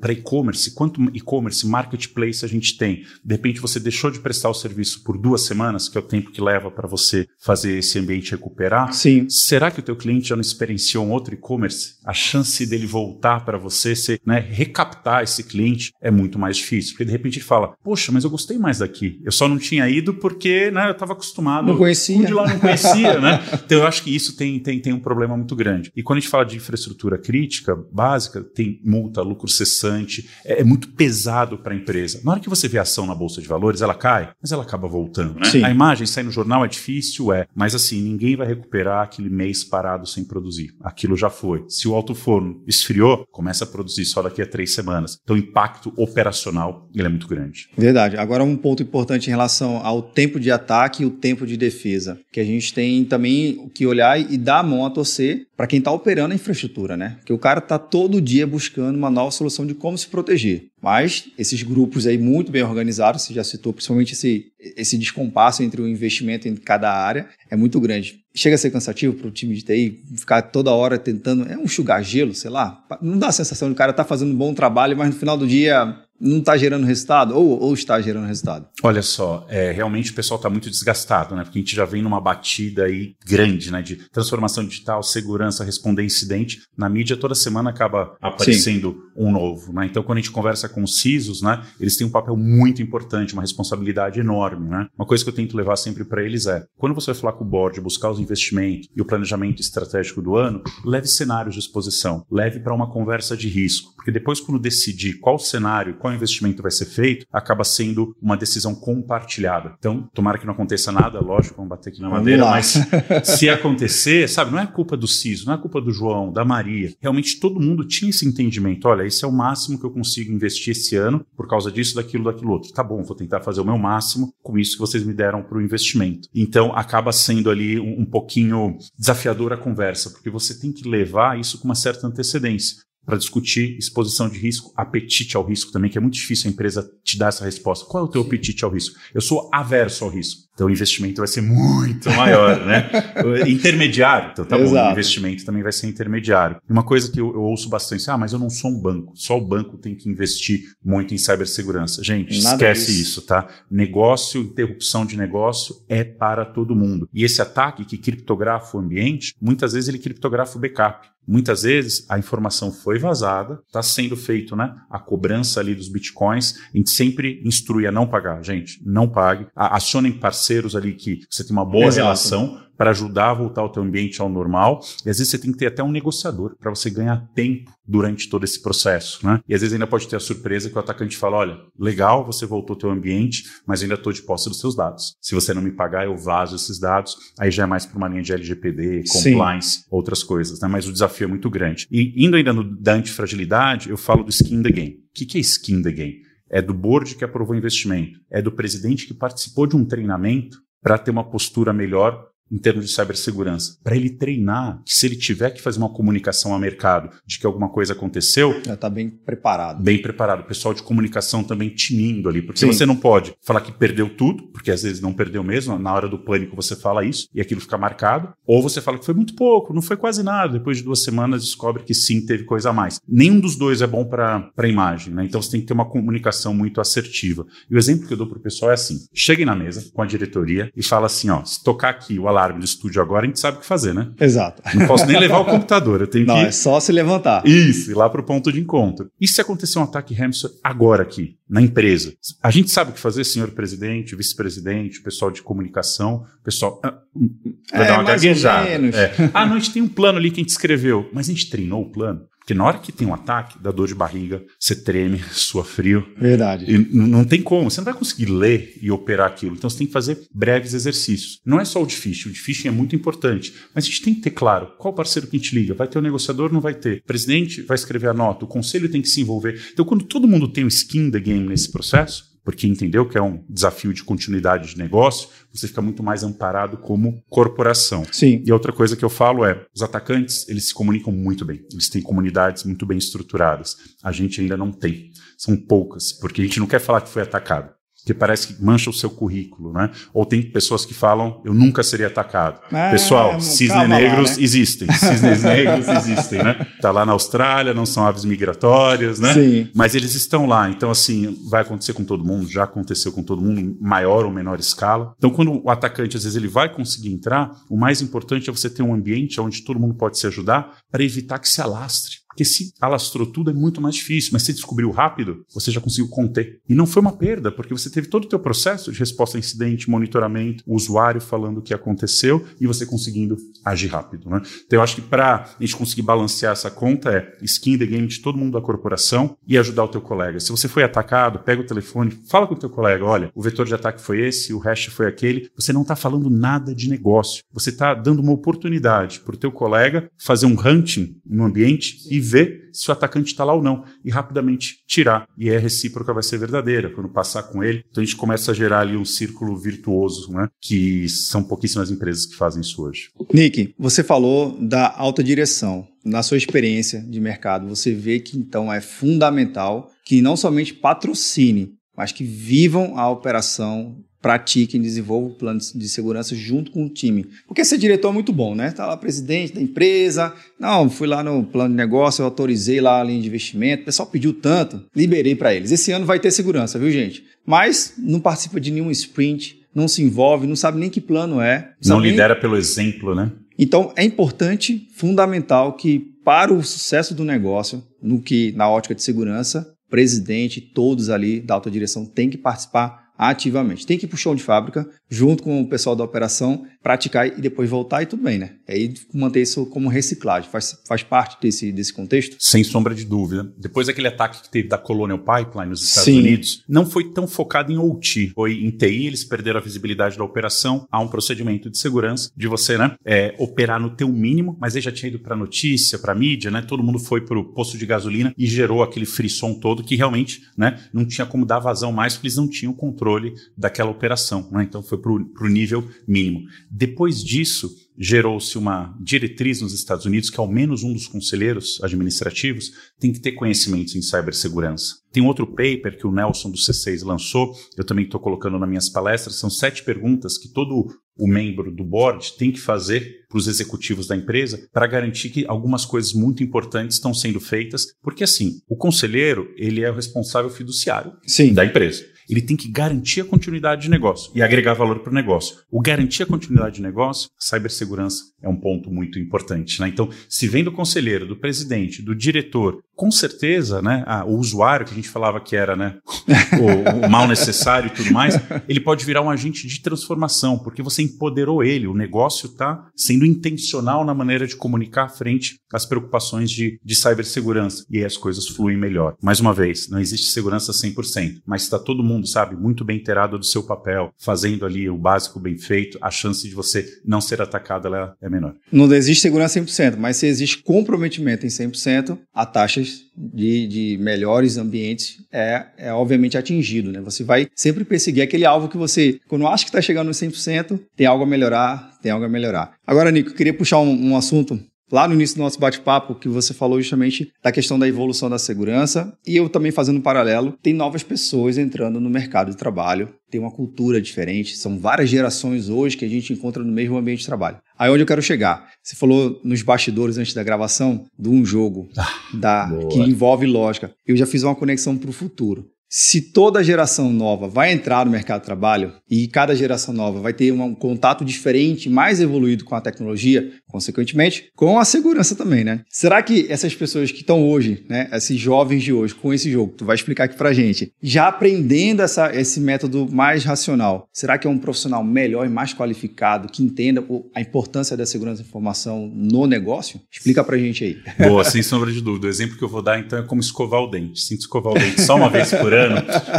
[0.00, 3.04] para e-commerce, quanto e-commerce, marketplace a gente tem?
[3.24, 6.30] De repente você deixou de prestar o serviço por duas semanas, que é o tempo
[6.30, 8.92] que leva para você fazer esse ambiente recuperar.
[8.92, 9.28] Sim.
[9.28, 11.96] Será que o teu cliente já não experienciou um outro e-commerce?
[12.04, 16.92] A chance dele voltar para você ser né, recaptar esse cliente é muito mais difícil.
[16.92, 19.20] Porque de repente ele fala, poxa, mas eu gostei mais daqui.
[19.24, 21.68] Eu só não tinha ido porque né, eu estava acostumado.
[21.68, 22.26] Não conhecia.
[22.26, 23.42] de lá não conhecia, né?
[23.66, 25.92] Então eu acho que isso tem, tem, tem um problema muito grande.
[25.94, 30.64] E quando a gente fala de infraestrutura crítica, básica, tem multa, lucro cessante, é, é
[30.64, 32.20] muito pesado para a empresa.
[32.24, 34.62] Na hora que você vê a ação na Bolsa de Valores, ela cai, mas ela
[34.62, 35.46] acaba voltando, né?
[35.64, 39.62] A imagem sair no jornal é difícil, é, mas assim, ninguém vai recuperar aquele mês
[39.62, 40.74] parado sem produzir.
[40.82, 41.64] Aquilo já foi.
[41.68, 45.18] Se o alto forno esfriou, começa a produzir só daqui a três semanas.
[45.22, 47.68] Então o impacto operacional ele é muito grande.
[47.76, 48.16] Verdade.
[48.16, 52.18] Agora um ponto importante em relação ao tempo de ataque e o tempo de defesa,
[52.32, 55.80] que a gente tem também que olhar e dar a mão a torcer para quem
[55.80, 57.18] está operando a infraestrutura, né?
[57.26, 60.68] Que o cara está todo dia buscando uma nova solução de como se proteger.
[60.80, 65.80] Mas esses grupos aí muito bem organizados, você já citou, principalmente esse, esse descompasso entre
[65.80, 68.20] o investimento em cada área, é muito grande.
[68.34, 71.50] Chega a ser cansativo para o time de TI ficar toda hora tentando.
[71.50, 72.84] É um chugar gelo, sei lá.
[73.00, 75.36] Não dá a sensação de o cara tá fazendo um bom trabalho, mas no final
[75.36, 78.66] do dia não está gerando resultado ou, ou, está gerando resultado?
[78.82, 81.44] Olha só, é, realmente o pessoal está muito desgastado, né?
[81.44, 83.82] Porque a gente já vem numa batida aí grande, né?
[83.82, 86.60] De transformação digital, segurança, responder incidente.
[86.76, 88.98] Na mídia toda semana acaba aparecendo Sim.
[89.16, 89.86] um novo, né?
[89.86, 91.62] Então quando a gente conversa com os CISOs, né?
[91.80, 94.86] Eles têm um papel muito importante, uma responsabilidade enorme, né?
[94.98, 97.44] Uma coisa que eu tento levar sempre para eles é, quando você vai falar com
[97.44, 102.24] o board, buscar os investimentos e o planejamento estratégico do ano, leve cenários de exposição,
[102.30, 106.70] leve para uma conversa de risco, porque depois quando decidir qual cenário, qual investimento vai
[106.70, 109.74] ser feito, acaba sendo uma decisão compartilhada.
[109.78, 112.78] Então, tomara que não aconteça nada, lógico, vamos bater aqui na madeira, mas
[113.24, 116.94] se acontecer, sabe, não é culpa do CISO, não é culpa do João, da Maria.
[117.00, 118.86] Realmente todo mundo tinha esse entendimento.
[118.86, 122.24] Olha, esse é o máximo que eu consigo investir esse ano por causa disso, daquilo,
[122.24, 122.72] daquilo outro.
[122.72, 125.58] Tá bom, vou tentar fazer o meu máximo com isso que vocês me deram para
[125.58, 126.28] o investimento.
[126.32, 131.38] Então, acaba sendo ali um, um pouquinho desafiador a conversa, porque você tem que levar
[131.38, 135.96] isso com uma certa antecedência para discutir exposição de risco, apetite ao risco também, que
[135.96, 137.86] é muito difícil a empresa te dar essa resposta.
[137.86, 138.98] Qual é o teu apetite ao risco?
[139.14, 140.46] Eu sou averso ao risco.
[140.56, 142.90] Então o investimento vai ser muito maior, né?
[143.46, 144.30] intermediário.
[144.32, 146.56] Então tá bom, o investimento também vai ser intermediário.
[146.68, 149.12] Uma coisa que eu, eu, ouço bastante, ah, mas eu não sou um banco.
[149.14, 152.02] Só o banco tem que investir muito em cibersegurança.
[152.02, 153.02] Gente, Nada esquece disso.
[153.02, 153.46] isso, tá?
[153.70, 157.06] Negócio, interrupção de negócio é para todo mundo.
[157.12, 161.06] E esse ataque que criptografa o ambiente, muitas vezes ele criptografa o backup.
[161.26, 166.56] Muitas vezes a informação foi vazada, está sendo feito né, a cobrança ali dos bitcoins.
[166.72, 168.42] A gente sempre instrui a não pagar.
[168.42, 169.46] Gente, não pague.
[169.54, 172.02] Acionem parceiros ali que você tem uma boa Exato.
[172.02, 174.80] relação para ajudar a voltar o teu ambiente ao normal.
[175.04, 178.28] E às vezes você tem que ter até um negociador para você ganhar tempo durante
[178.28, 179.40] todo esse processo, né?
[179.48, 182.44] E às vezes ainda pode ter a surpresa que o atacante fala, olha, legal, você
[182.44, 185.14] voltou ao teu ambiente, mas ainda estou de posse dos seus dados.
[185.20, 187.16] Se você não me pagar, eu vazo esses dados.
[187.38, 189.84] Aí já é mais para uma linha de LGPD, compliance, Sim.
[189.90, 190.68] outras coisas, né?
[190.68, 191.86] Mas o desafio é muito grande.
[191.90, 194.90] E indo ainda no, da antifragilidade, eu falo do skin the game.
[194.90, 196.16] O que, que é skin the game?
[196.50, 200.58] É do board que aprovou o investimento, é do presidente que participou de um treinamento
[200.80, 205.16] para ter uma postura melhor em termos de cibersegurança, para ele treinar que se ele
[205.16, 209.10] tiver que fazer uma comunicação ao mercado de que alguma coisa aconteceu, já está bem
[209.10, 209.82] preparado.
[209.82, 210.40] Bem preparado.
[210.40, 212.66] O pessoal de comunicação também tinindo ali, porque Sim.
[212.66, 216.08] você não pode falar que perdeu tudo, porque às vezes não perdeu mesmo, na hora
[216.08, 219.34] do pânico você fala isso e aquilo fica marcado, ou você fala que foi muito
[219.34, 222.72] pouco, não foi quase nada, depois de duas semanas descobre que sim, teve coisa a
[222.72, 223.00] mais.
[223.08, 225.24] Nenhum dos dois é bom para a imagem, né?
[225.24, 227.46] Então você tem que ter uma comunicação muito assertiva.
[227.70, 230.02] E o exemplo que eu dou para o pessoal é assim: cheguem na mesa com
[230.02, 233.26] a diretoria e fala assim, ó, se tocar aqui o alarme do estúdio agora, a
[233.26, 234.10] gente sabe o que fazer, né?
[234.20, 234.62] Exato.
[234.74, 236.40] Não posso nem levar o computador, eu tenho Não, que.
[236.42, 237.46] Não, é só se levantar.
[237.46, 239.10] Isso, ir lá para o ponto de encontro.
[239.20, 242.12] E se acontecer um ataque Hamster agora aqui, na empresa?
[242.42, 246.80] A gente sabe o que fazer, senhor presidente, vice-presidente, pessoal de comunicação, pessoal.
[246.84, 248.68] Ah, hum, hum, vai é, dar uma gaguejada.
[248.68, 249.30] É.
[249.32, 251.48] Ah, não, a gente tem um plano ali que a gente escreveu, mas a gente
[251.48, 252.20] treinou o plano.
[252.46, 256.06] Porque na hora que tem um ataque, dá dor de barriga, você treme, sua frio.
[256.16, 256.64] Verdade.
[256.70, 259.56] E não tem como, você não vai conseguir ler e operar aquilo.
[259.56, 261.40] Então você tem que fazer breves exercícios.
[261.44, 263.52] Não é só o de phishing, o de phishing é muito importante.
[263.74, 265.74] Mas a gente tem que ter claro qual parceiro que a gente liga.
[265.74, 266.98] Vai ter o um negociador, não vai ter.
[266.98, 269.60] O presidente vai escrever a nota, o conselho tem que se envolver.
[269.72, 273.22] Então quando todo mundo tem o skin the game nesse processo, porque entendeu que é
[273.22, 278.06] um desafio de continuidade de negócio, você fica muito mais amparado como corporação.
[278.12, 278.40] Sim.
[278.46, 281.66] E outra coisa que eu falo é, os atacantes, eles se comunicam muito bem.
[281.72, 283.76] Eles têm comunidades muito bem estruturadas.
[284.00, 285.10] A gente ainda não tem.
[285.36, 287.75] São poucas, porque a gente não quer falar que foi atacado
[288.06, 289.90] que parece que mancha o seu currículo, né?
[290.14, 292.60] Ou tem pessoas que falam, eu nunca seria atacado.
[292.72, 294.42] É, Pessoal, cisnes negros lá, né?
[294.42, 296.66] existem, cisnes negros existem, né?
[296.80, 299.34] Tá lá na Austrália, não são aves migratórias, né?
[299.34, 299.70] Sim.
[299.74, 303.42] Mas eles estão lá, então assim, vai acontecer com todo mundo, já aconteceu com todo
[303.42, 305.12] mundo, maior ou menor escala.
[305.18, 308.70] Então quando o atacante, às vezes, ele vai conseguir entrar, o mais importante é você
[308.70, 312.44] ter um ambiente onde todo mundo pode se ajudar para evitar que se alastre Porque
[312.44, 316.60] se alastrou tudo é muito mais difícil, mas se descobriu rápido, você já conseguiu conter.
[316.68, 319.40] E não foi uma perda, porque você teve todo o teu processo de resposta a
[319.40, 324.28] incidente, monitoramento, o usuário falando o que aconteceu e você conseguindo agir rápido.
[324.28, 324.42] Né?
[324.66, 328.06] Então eu acho que para a gente conseguir balancear essa conta é skin the game
[328.06, 330.38] de todo mundo da corporação e ajudar o teu colega.
[330.38, 333.64] Se você foi atacado, pega o telefone, fala com o teu colega, olha, o vetor
[333.64, 335.50] de ataque foi esse, o hash foi aquele.
[335.56, 337.42] Você não está falando nada de negócio.
[337.50, 342.20] Você está dando uma oportunidade para o teu colega fazer um hunting no ambiente e
[342.26, 345.26] ver se o atacante está lá ou não e rapidamente tirar.
[345.38, 347.84] E é recíproca vai ser verdadeira quando passar com ele.
[347.90, 350.48] Então a gente começa a gerar ali um círculo virtuoso, né?
[350.60, 353.10] Que são pouquíssimas empresas que fazem isso hoje.
[353.32, 355.86] Nick, você falou da alta direção.
[356.04, 361.74] Na sua experiência de mercado, você vê que então é fundamental que não somente patrocine,
[361.96, 367.28] mas que vivam a operação pratiquem, desenvolvam planos de segurança junto com o time.
[367.46, 368.72] Porque ser diretor é muito bom, né?
[368.72, 373.00] Tá lá presidente da empresa, não, fui lá no plano de negócio, eu autorizei lá
[373.00, 375.70] a linha de investimento, o pessoal pediu tanto, liberei para eles.
[375.70, 377.22] Esse ano vai ter segurança, viu, gente?
[377.46, 381.74] Mas não participa de nenhum sprint, não se envolve, não sabe nem que plano é.
[381.84, 382.40] Não, não lidera nem...
[382.40, 383.30] pelo exemplo, né?
[383.56, 389.04] Então é importante, fundamental que para o sucesso do negócio, no que na ótica de
[389.04, 393.86] segurança, presidente, todos ali da alta direção têm que participar ativamente.
[393.86, 397.26] Tem que ir para o chão de fábrica, junto com o pessoal da operação, praticar
[397.26, 398.52] e depois voltar e tudo bem, né?
[398.68, 402.36] Aí manter isso como reciclagem, faz, faz parte desse, desse contexto?
[402.38, 403.52] Sem sombra de dúvida.
[403.58, 406.20] Depois daquele ataque que teve da Colonial Pipeline nos Estados Sim.
[406.20, 410.22] Unidos, não foi tão focado em OT, foi em TI, eles perderam a visibilidade da
[410.22, 414.76] operação, há um procedimento de segurança de você, né, é, operar no teu mínimo, mas
[414.76, 417.76] aí já tinha ido para notícia, para mídia, né, todo mundo foi para o posto
[417.76, 421.90] de gasolina e gerou aquele frisson todo que realmente, né, não tinha como dar vazão
[421.90, 426.46] mais, porque eles não tinham controle daquela operação, né, então foi para o nível mínimo.
[426.78, 432.70] Depois disso, gerou-se uma diretriz nos Estados Unidos que ao menos um dos conselheiros administrativos
[433.00, 434.96] tem que ter conhecimentos em cibersegurança.
[435.10, 438.90] Tem outro paper que o Nelson do C6 lançou, eu também estou colocando nas minhas
[438.90, 440.86] palestras, são sete perguntas que todo
[441.18, 445.46] o membro do board tem que fazer para os executivos da empresa para garantir que
[445.48, 450.50] algumas coisas muito importantes estão sendo feitas, porque assim, o conselheiro, ele é o responsável
[450.50, 451.54] fiduciário Sim.
[451.54, 455.14] da empresa ele tem que garantir a continuidade de negócio e agregar valor para o
[455.14, 455.56] negócio.
[455.70, 459.80] O garantir a continuidade de negócio, cibersegurança é um ponto muito importante.
[459.80, 459.88] Né?
[459.88, 464.86] Então, se vem do conselheiro, do presidente, do diretor, com certeza, né, ah, o usuário
[464.86, 465.98] que a gente falava que era né,
[466.58, 468.34] o, o, mal necessário e tudo mais,
[468.66, 471.86] ele pode virar um agente de transformação, porque você empoderou ele.
[471.86, 477.84] O negócio está sendo intencional na maneira de comunicar frente às preocupações de, de cibersegurança.
[477.90, 479.14] E aí as coisas fluem melhor.
[479.22, 483.38] Mais uma vez, não existe segurança 100%, mas está todo mundo, sabe, muito bem inteirado
[483.38, 487.42] do seu papel, fazendo ali o básico bem feito, a chance de você não ser
[487.42, 487.76] atacado
[488.22, 488.54] é menor.
[488.72, 492.85] Não existe segurança 100%, mas se existe comprometimento em 100%, a taxa
[493.16, 496.90] de, de melhores ambientes é, é obviamente atingido.
[496.92, 497.00] Né?
[497.00, 500.80] Você vai sempre perseguir aquele alvo que você, quando acha que está chegando no 100%,
[500.96, 502.74] tem algo a melhorar, tem algo a melhorar.
[502.86, 504.60] Agora, Nico, eu queria puxar um, um assunto
[504.90, 508.38] lá no início do nosso bate-papo, que você falou justamente da questão da evolução da
[508.38, 513.14] segurança, e eu também fazendo um paralelo, tem novas pessoas entrando no mercado de trabalho,
[513.30, 517.20] tem uma cultura diferente, são várias gerações hoje que a gente encontra no mesmo ambiente
[517.20, 517.58] de trabalho.
[517.78, 518.70] Aí onde eu quero chegar?
[518.82, 523.92] Você falou nos bastidores antes da gravação de um jogo ah, da, que envolve lógica.
[524.06, 528.10] Eu já fiz uma conexão para o futuro se toda geração nova vai entrar no
[528.10, 532.74] mercado de trabalho e cada geração nova vai ter um contato diferente, mais evoluído com
[532.74, 535.80] a tecnologia, consequentemente, com a segurança também, né?
[535.88, 539.74] Será que essas pessoas que estão hoje, né, esses jovens de hoje, com esse jogo,
[539.76, 544.46] tu vai explicar aqui pra gente, já aprendendo essa, esse método mais racional, será que
[544.46, 549.10] é um profissional melhor e mais qualificado que entenda a importância da segurança da informação
[549.14, 550.00] no negócio?
[550.10, 551.28] Explica pra gente aí.
[551.28, 552.26] Boa, sem sombra de dúvida.
[552.26, 554.20] O exemplo que eu vou dar então é como escovar o dente.
[554.20, 555.75] Se escovar o dente só uma vez por ano,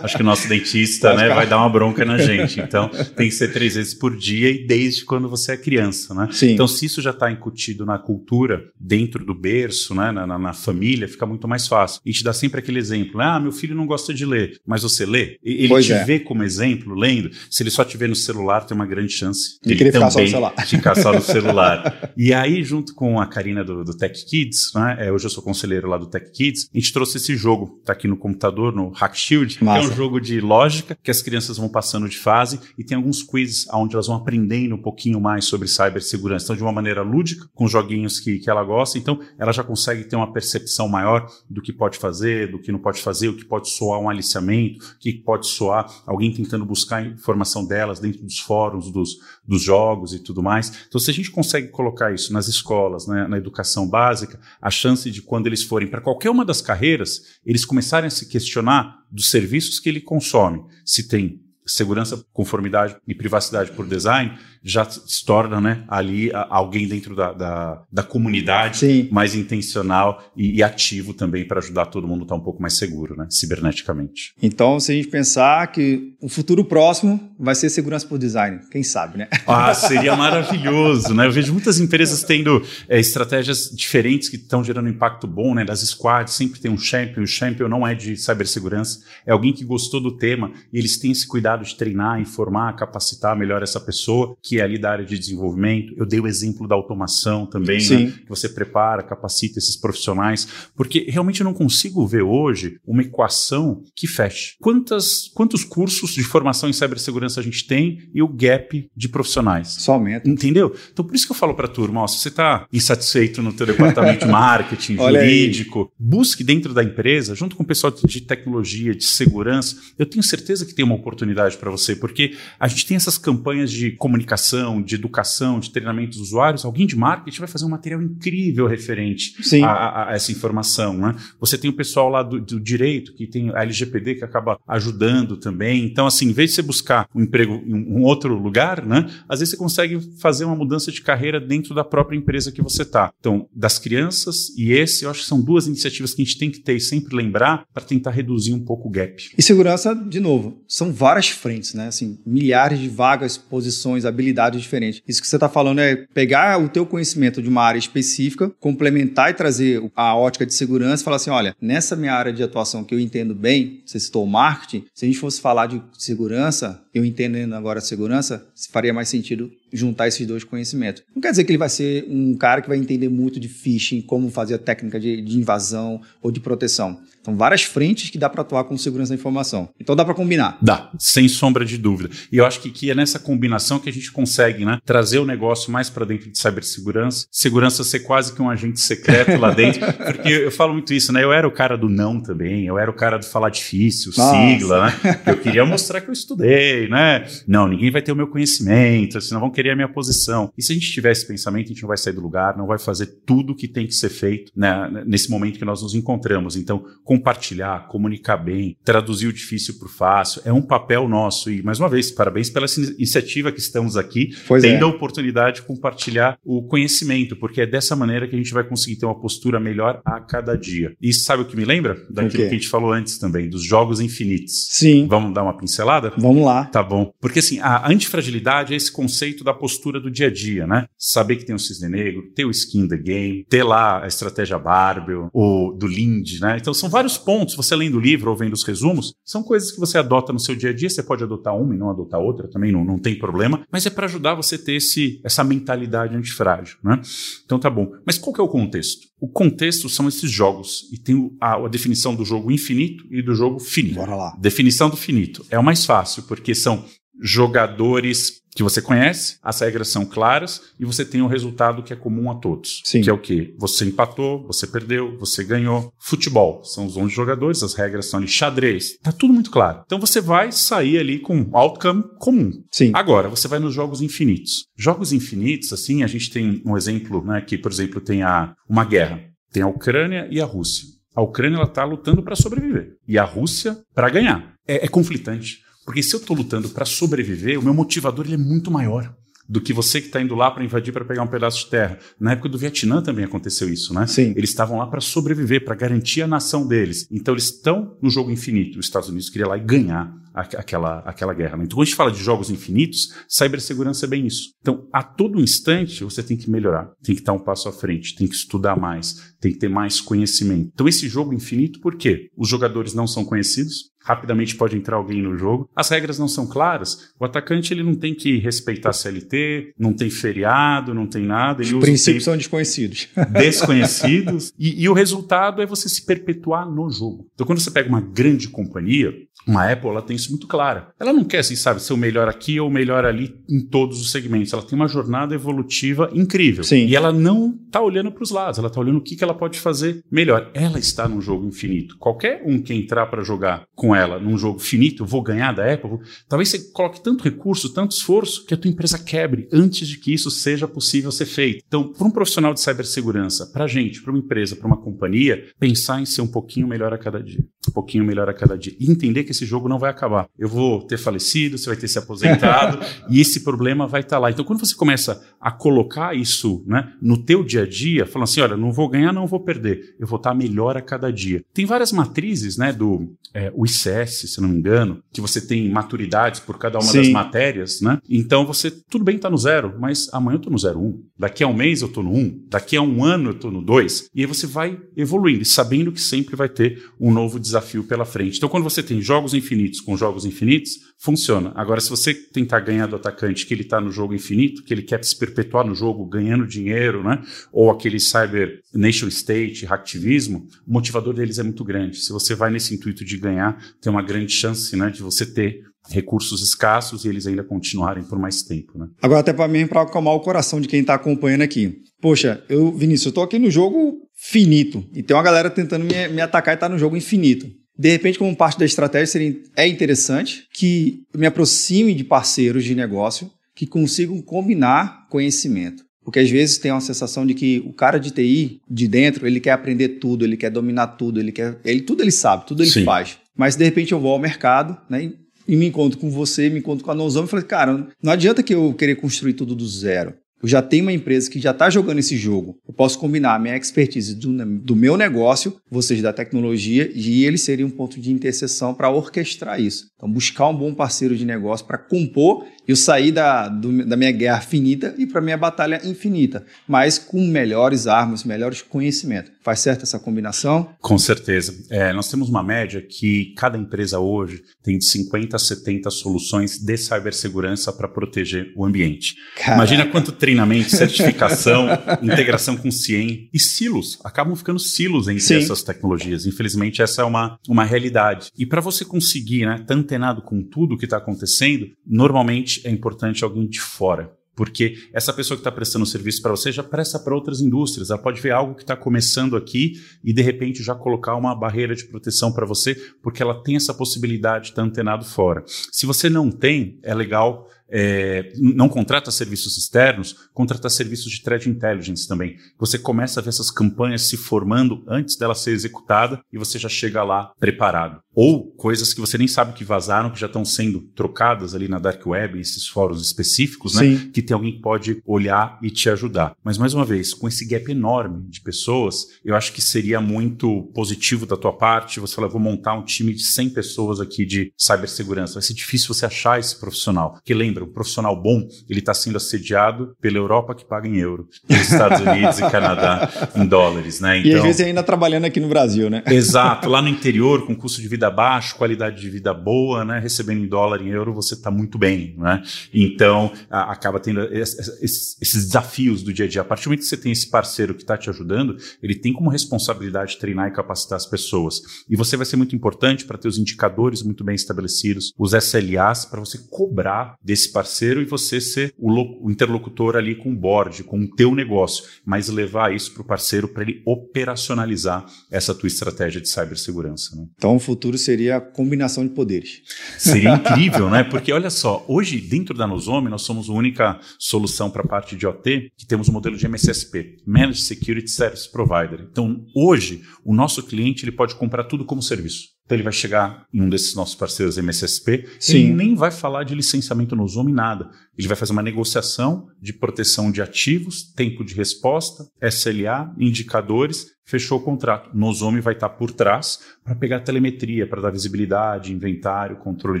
[0.02, 2.60] acho que o nosso dentista né, vai dar uma bronca na gente.
[2.60, 6.28] Então, tem que ser três vezes por dia e desde quando você é criança, né?
[6.32, 6.52] Sim.
[6.52, 10.52] Então, se isso já está incutido na cultura, dentro do berço, né, na, na, na,
[10.52, 12.00] família, fica muito mais fácil.
[12.04, 13.24] E te dá sempre aquele exemplo, né?
[13.24, 15.38] ah, meu filho não gosta de ler, mas você lê?
[15.42, 16.04] Ele pois te é.
[16.04, 17.30] vê como exemplo, lendo.
[17.50, 20.10] Se ele só te vê no celular, tem uma grande chance de ele também ficar
[20.10, 20.66] só no celular.
[20.66, 22.12] ficar só no celular.
[22.16, 25.42] e aí, junto com a Karina do, do Tech Kids, né, é, hoje eu sou
[25.42, 28.90] conselheiro lá do Tech Kids, a gente trouxe esse jogo, tá aqui no computador, no
[28.90, 29.80] Hack Shield, Massa.
[29.80, 32.96] que é um jogo de lógica que as crianças vão passando de fase e tem
[32.96, 36.44] alguns quizzes onde elas vão aprendendo um pouquinho mais sobre cibersegurança.
[36.44, 40.04] Então, de uma maneira lúdica, com joguinhos que, que ela gosta, então ela já consegue
[40.04, 43.44] ter uma percepção maior do que pode fazer, do que não pode fazer, o que
[43.44, 48.38] pode soar um aliciamento, o que pode soar alguém tentando buscar informação delas dentro dos
[48.38, 49.16] fóruns, dos,
[49.46, 50.72] dos jogos e tudo mais.
[50.88, 55.10] Então, se a gente consegue colocar isso nas escolas, né, na educação básica, a chance
[55.10, 59.30] de quando eles forem para qualquer uma das carreiras, eles começarem a se questionar dos
[59.30, 65.60] serviços que ele consome, se tem segurança, conformidade e privacidade por design, já se torna
[65.60, 69.08] né, ali alguém dentro da, da, da comunidade Sim.
[69.12, 72.76] mais intencional e, e ativo também para ajudar todo mundo a estar um pouco mais
[72.76, 74.34] seguro, né, ciberneticamente.
[74.42, 78.82] Então, se a gente pensar que o futuro próximo vai ser segurança por design, quem
[78.82, 79.28] sabe, né?
[79.46, 81.26] Ah, seria maravilhoso, né?
[81.26, 85.64] Eu vejo muitas empresas tendo é, estratégias diferentes que estão gerando impacto bom, né?
[85.64, 89.64] Das squads, sempre tem um champion, o champion não é de cibersegurança, é alguém que
[89.64, 94.36] gostou do tema e eles têm esse cuidado de treinar, informar, capacitar melhor essa pessoa,
[94.42, 95.94] que é ali da área de desenvolvimento.
[95.96, 98.12] Eu dei o exemplo da automação também, né?
[98.22, 103.82] que você prepara, capacita esses profissionais, porque realmente eu não consigo ver hoje uma equação
[103.94, 104.56] que feche.
[104.60, 109.68] Quantas, quantos cursos de formação em cibersegurança a gente tem e o gap de profissionais?
[109.68, 110.28] Só aumenta.
[110.28, 110.74] Entendeu?
[110.92, 113.52] Então por isso que eu falo para a turma, ó, se você está insatisfeito no
[113.52, 118.94] teu departamento de marketing, jurídico, busque dentro da empresa, junto com o pessoal de tecnologia,
[118.94, 122.96] de segurança, eu tenho certeza que tem uma oportunidade para você, porque a gente tem
[122.96, 124.45] essas campanhas de comunicação
[124.84, 129.34] de educação, de treinamento dos usuários, alguém de marketing vai fazer um material incrível referente
[129.62, 130.96] a, a, a, essa informação.
[130.96, 131.14] Né?
[131.40, 135.36] Você tem o pessoal lá do, do, direito, que tem a LGPD, que acaba ajudando
[135.36, 135.84] também.
[135.84, 139.40] Então, assim, em vez de você buscar um emprego em um outro lugar, né, às
[139.40, 143.12] vezes você consegue fazer uma mudança de carreira dentro da própria empresa que você está.
[143.20, 146.50] Então, das crianças e esse, eu acho que são duas iniciativas que a gente tem
[146.50, 149.30] que ter e sempre lembrar para tentar reduzir um pouco o gap.
[149.36, 151.88] E segurança, de novo, são várias frentes, né?
[151.88, 155.02] Assim, milhares de vagas, posições, habilidades diferentes.
[155.06, 159.30] Isso que você está falando é pegar o teu conhecimento de uma área específica, complementar
[159.30, 162.84] e trazer a ótica de segurança e falar assim, olha, nessa minha área de atuação
[162.84, 166.82] que eu entendo bem, você citou o marketing, se a gente fosse falar de segurança,
[166.96, 171.02] eu entendendo agora a segurança, faria mais sentido juntar esses dois conhecimentos.
[171.14, 174.00] Não quer dizer que ele vai ser um cara que vai entender muito de phishing,
[174.00, 176.98] como fazer a técnica de, de invasão ou de proteção.
[177.26, 179.68] São várias frentes que dá para atuar com segurança da informação.
[179.80, 180.58] Então dá para combinar.
[180.62, 182.08] Dá, sem sombra de dúvida.
[182.30, 185.26] E eu acho que, que é nessa combinação que a gente consegue né, trazer o
[185.26, 187.26] negócio mais para dentro de cibersegurança.
[187.32, 189.80] Segurança ser quase que um agente secreto lá dentro.
[190.06, 191.24] Porque eu falo muito isso, né?
[191.24, 194.30] Eu era o cara do não também, eu era o cara do falar difícil, Nossa.
[194.30, 195.20] sigla, né?
[195.26, 197.26] Eu queria mostrar que eu estudei, né?
[197.46, 200.52] Não, ninguém vai ter o meu conhecimento, senão vão querer a minha posição.
[200.56, 202.66] E se a gente tiver esse pensamento, a gente não vai sair do lugar, não
[202.66, 205.94] vai fazer tudo o que tem que ser feito né, nesse momento que nós nos
[205.94, 206.56] encontramos.
[206.56, 211.50] Então, compartilhar, comunicar bem, traduzir o difícil para o fácil, é um papel nosso.
[211.50, 212.66] E, mais uma vez, parabéns pela
[212.96, 214.84] iniciativa que estamos aqui, pois tendo é.
[214.84, 218.96] a oportunidade de compartilhar o conhecimento, porque é dessa maneira que a gente vai conseguir
[218.96, 220.94] ter uma postura melhor a cada dia.
[221.00, 221.96] E sabe o que me lembra?
[222.10, 224.68] Daquilo que a gente falou antes também, dos jogos infinitos.
[224.70, 225.06] Sim.
[225.08, 226.12] Vamos dar uma pincelada?
[226.16, 226.64] Vamos lá.
[226.76, 227.10] Tá bom.
[227.22, 230.86] Porque assim, a antifragilidade é esse conceito da postura do dia a dia, né?
[230.98, 234.58] Saber que tem o cisne negro, ter o skin the game, ter lá a estratégia
[234.58, 236.58] Barbel, o do Lind, né?
[236.60, 239.80] Então são vários pontos, você lendo o livro ou vendo os resumos, são coisas que
[239.80, 240.90] você adota no seu dia a dia.
[240.90, 243.88] Você pode adotar uma e não adotar outra, também não, não tem problema, mas é
[243.88, 246.76] para ajudar você a ter esse, essa mentalidade antifrágil.
[246.84, 247.00] Né?
[247.46, 247.90] Então tá bom.
[248.04, 249.08] Mas qual que é o contexto?
[249.18, 253.34] O contexto são esses jogos, e tem a, a definição do jogo infinito e do
[253.34, 253.96] jogo finito.
[253.96, 254.36] Bora lá.
[254.38, 255.44] Definição do finito.
[255.50, 256.84] É o mais fácil, porque são
[257.20, 261.96] jogadores que você conhece, as regras são claras e você tem um resultado que é
[261.96, 262.80] comum a todos.
[262.86, 263.02] Sim.
[263.02, 263.54] Que é o quê?
[263.58, 265.92] Você empatou, você perdeu, você ganhou.
[265.98, 268.96] Futebol, são os 11 jogadores, as regras são de xadrez.
[269.02, 269.82] Tá tudo muito claro.
[269.84, 272.50] Então você vai sair ali com um outcome comum.
[272.70, 272.92] Sim.
[272.94, 274.64] Agora, você vai nos jogos infinitos.
[274.74, 278.86] Jogos infinitos, assim, a gente tem um exemplo, né, que, por exemplo, tem a, uma
[278.86, 279.20] guerra.
[279.52, 280.86] Tem a Ucrânia e a Rússia.
[281.14, 284.54] A Ucrânia está lutando para sobreviver e a Rússia para ganhar.
[284.66, 285.65] É, é conflitante.
[285.86, 289.14] Porque se eu estou lutando para sobreviver, o meu motivador ele é muito maior
[289.48, 291.98] do que você que está indo lá para invadir para pegar um pedaço de terra.
[292.18, 294.04] Na época do Vietnã também aconteceu isso, né?
[294.06, 294.34] Sim.
[294.36, 297.06] Eles estavam lá para sobreviver, para garantir a nação deles.
[297.10, 298.80] Então eles estão no jogo infinito.
[298.80, 301.56] Os Estados Unidos queria lá e ganhar aquela, aquela guerra.
[301.56, 301.64] Né?
[301.64, 304.50] Então, quando a gente fala de jogos infinitos, cibersegurança é bem isso.
[304.60, 308.14] Então, a todo instante, você tem que melhorar, tem que estar um passo à frente,
[308.14, 310.70] tem que estudar mais, tem que ter mais conhecimento.
[310.74, 312.28] Então, esse jogo infinito, por quê?
[312.36, 315.68] Os jogadores não são conhecidos, rapidamente pode entrar alguém no jogo.
[315.74, 317.10] As regras não são claras.
[317.18, 321.62] O atacante ele não tem que respeitar a CLT, não tem feriado, não tem nada.
[321.62, 323.08] Os princípios são desconhecidos.
[323.32, 324.52] Desconhecidos.
[324.56, 327.26] e, e o resultado é você se perpetuar no jogo.
[327.34, 329.12] Então, quando você pega uma grande companhia,
[329.46, 330.88] uma Apple, ela tem isso muito clara.
[330.98, 334.00] Ela não quer, assim, sabe, ser o melhor aqui ou o melhor ali em todos
[334.00, 334.52] os segmentos.
[334.52, 336.64] Ela tem uma jornada evolutiva incrível.
[336.64, 336.86] Sim.
[336.86, 339.34] E ela não está olhando para os lados, ela está olhando o que, que ela
[339.34, 340.50] pode fazer melhor.
[340.52, 341.96] Ela está num jogo infinito.
[341.98, 345.90] Qualquer um que entrar para jogar com ela num jogo finito, vou ganhar da Apple,
[345.90, 346.00] vou...
[346.28, 350.12] talvez você coloque tanto recurso, tanto esforço, que a tua empresa quebre antes de que
[350.12, 351.62] isso seja possível ser feito.
[351.66, 355.44] Então, para um profissional de cibersegurança, para a gente, para uma empresa, para uma companhia,
[355.58, 357.44] pensar em ser um pouquinho melhor a cada dia.
[357.68, 358.74] Um pouquinho melhor a cada dia.
[358.78, 360.28] E entender que esse jogo não vai acabar.
[360.38, 362.78] Eu vou ter falecido, você vai ter se aposentado,
[363.08, 364.30] e esse problema vai estar tá lá.
[364.30, 368.40] Então, quando você começa a colocar isso né, no teu dia a dia, falando assim,
[368.40, 369.94] olha, não vou ganhar, não vou perder.
[369.98, 371.44] Eu vou estar tá melhor a cada dia.
[371.52, 375.68] Tem várias matrizes né, do é, o ICS, se não me engano, que você tem
[375.68, 376.98] maturidades por cada uma Sim.
[376.98, 377.98] das matérias, né?
[378.08, 381.02] Então você, tudo bem tá no zero, mas amanhã eu tô no zero um.
[381.18, 382.42] Daqui a um mês eu tô no um.
[382.48, 384.08] Daqui a um ano eu tô no dois.
[384.14, 388.38] E aí você vai evoluindo, sabendo que sempre vai ter um novo desafio pela frente.
[388.38, 391.52] Então quando você tem jogos infinitos com jogos infinitos, funciona.
[391.54, 394.82] Agora se você tentar ganhar do atacante que ele tá no jogo infinito, que ele
[394.82, 397.22] quer se perpetuar no jogo ganhando dinheiro, né?
[397.52, 401.98] Ou aquele cyber nation state, hacktivismo, o motivador deles é muito grande.
[401.98, 405.62] Se você vai nesse intuito de ganhar, tem uma grande chance né, de você ter
[405.88, 408.78] recursos escassos e eles ainda continuarem por mais tempo.
[408.78, 408.88] Né?
[409.00, 411.82] Agora, até para mim, para acalmar o coração de quem está acompanhando aqui.
[412.00, 416.08] Poxa, eu, Vinícius, eu estou aqui no jogo finito e tem uma galera tentando me,
[416.08, 417.46] me atacar e está no jogo infinito.
[417.78, 422.74] De repente, como parte da estratégia, seria, é interessante que me aproxime de parceiros de
[422.74, 425.84] negócio que consigam combinar conhecimento.
[426.04, 429.40] Porque às vezes tem uma sensação de que o cara de TI, de dentro, ele
[429.40, 431.58] quer aprender tudo, ele quer dominar tudo, ele quer.
[431.64, 432.84] Ele, tudo ele sabe, tudo ele Sim.
[432.84, 433.18] faz.
[433.36, 435.12] Mas de repente eu vou ao mercado, né?
[435.48, 438.42] E me encontro com você, me encontro com a Nozão e falei, cara, não adianta
[438.42, 440.14] que eu querer construir tudo do zero.
[440.42, 442.58] Eu já tenho uma empresa que já está jogando esse jogo.
[442.68, 447.38] Eu posso combinar a minha expertise do, do, meu negócio, vocês da tecnologia, e ele
[447.38, 449.88] seria um ponto de interseção para orquestrar isso.
[449.96, 454.10] Então, buscar um bom parceiro de negócio para compor eu saí da, do, da minha
[454.10, 459.32] guerra finita e para minha batalha infinita, mas com melhores armas, melhores conhecimentos.
[459.42, 460.70] Faz certo essa combinação?
[460.80, 461.54] Com certeza.
[461.70, 466.58] É, nós temos uma média que cada empresa hoje tem de 50 a 70 soluções
[466.58, 469.14] de cibersegurança para proteger o ambiente.
[469.36, 469.54] Caraca.
[469.54, 471.68] Imagina quanto treinamento, certificação,
[472.02, 474.00] integração com CIEM e silos.
[474.02, 475.36] Acabam ficando silos entre Sim.
[475.36, 476.26] essas tecnologias.
[476.26, 478.30] Infelizmente, essa é uma, uma realidade.
[478.36, 482.70] E para você conseguir, né, estar tá antenado com tudo que está acontecendo, normalmente é
[482.70, 484.12] importante alguém de fora.
[484.36, 487.88] Porque essa pessoa que está prestando serviço para você já presta para outras indústrias.
[487.88, 491.74] Ela pode ver algo que está começando aqui e, de repente, já colocar uma barreira
[491.74, 495.42] de proteção para você, porque ela tem essa possibilidade de estar tá antenado fora.
[495.46, 501.48] Se você não tem, é legal é, não contrata serviços externos, contrata serviços de threat
[501.48, 502.36] intelligence também.
[502.58, 506.68] Você começa a ver essas campanhas se formando antes dela ser executada e você já
[506.68, 508.00] chega lá preparado.
[508.16, 511.78] Ou coisas que você nem sabe que vazaram, que já estão sendo trocadas ali na
[511.78, 514.08] Dark Web, esses fóruns específicos, né?
[514.12, 516.34] Que tem alguém que pode olhar e te ajudar.
[516.42, 520.70] Mas, mais uma vez, com esse gap enorme de pessoas, eu acho que seria muito
[520.74, 524.52] positivo da tua parte você falar, vou montar um time de 100 pessoas aqui de
[524.56, 525.34] cibersegurança.
[525.34, 527.14] Vai ser difícil você achar esse profissional.
[527.14, 530.96] Porque lembra, lembra, um profissional bom, ele está sendo assediado pela Europa que paga em
[530.96, 534.18] euro, pelos Estados Unidos e Canadá em dólares, né?
[534.18, 536.02] Então, e às então vezes ainda trabalhando aqui no Brasil, né?
[536.06, 539.98] Exato, lá no interior, com custo de vida baixo, qualidade de vida boa, né?
[539.98, 542.42] Recebendo em dólar, em euro, você está muito bem, né?
[542.72, 546.40] Então, a, acaba tendo esses, esses, desafios do dia a dia.
[546.42, 549.12] A partir do momento que você tem esse parceiro que está te ajudando, ele tem
[549.12, 551.60] como responsabilidade treinar e capacitar as pessoas.
[551.88, 556.04] E você vai ser muito importante para ter os indicadores muito bem estabelecidos, os SLAs,
[556.04, 558.90] para você cobrar desse esse parceiro e você ser o,
[559.26, 563.06] o interlocutor ali com o board, com o teu negócio, mas levar isso para o
[563.06, 567.14] parceiro para ele operacionalizar essa tua estratégia de cibersegurança.
[567.14, 567.26] Né?
[567.36, 569.62] Então o futuro seria a combinação de poderes.
[569.98, 571.04] Seria incrível, né?
[571.04, 575.16] Porque olha só, hoje dentro da Nosome nós somos a única solução para a parte
[575.16, 579.06] de OT que temos o um modelo de MSSP, Managed Security Service Provider.
[579.10, 582.55] Então hoje o nosso cliente ele pode comprar tudo como serviço.
[582.66, 585.56] Então ele vai chegar em um desses nossos parceiros MSSP, Sim.
[585.56, 587.88] ele nem vai falar de licenciamento no Zoom nada.
[588.18, 594.58] Ele vai fazer uma negociação de proteção de ativos, tempo de resposta, SLA, indicadores, fechou
[594.58, 595.10] o contrato.
[595.14, 600.00] Nozomi vai estar por trás para pegar telemetria, para dar visibilidade, inventário, controle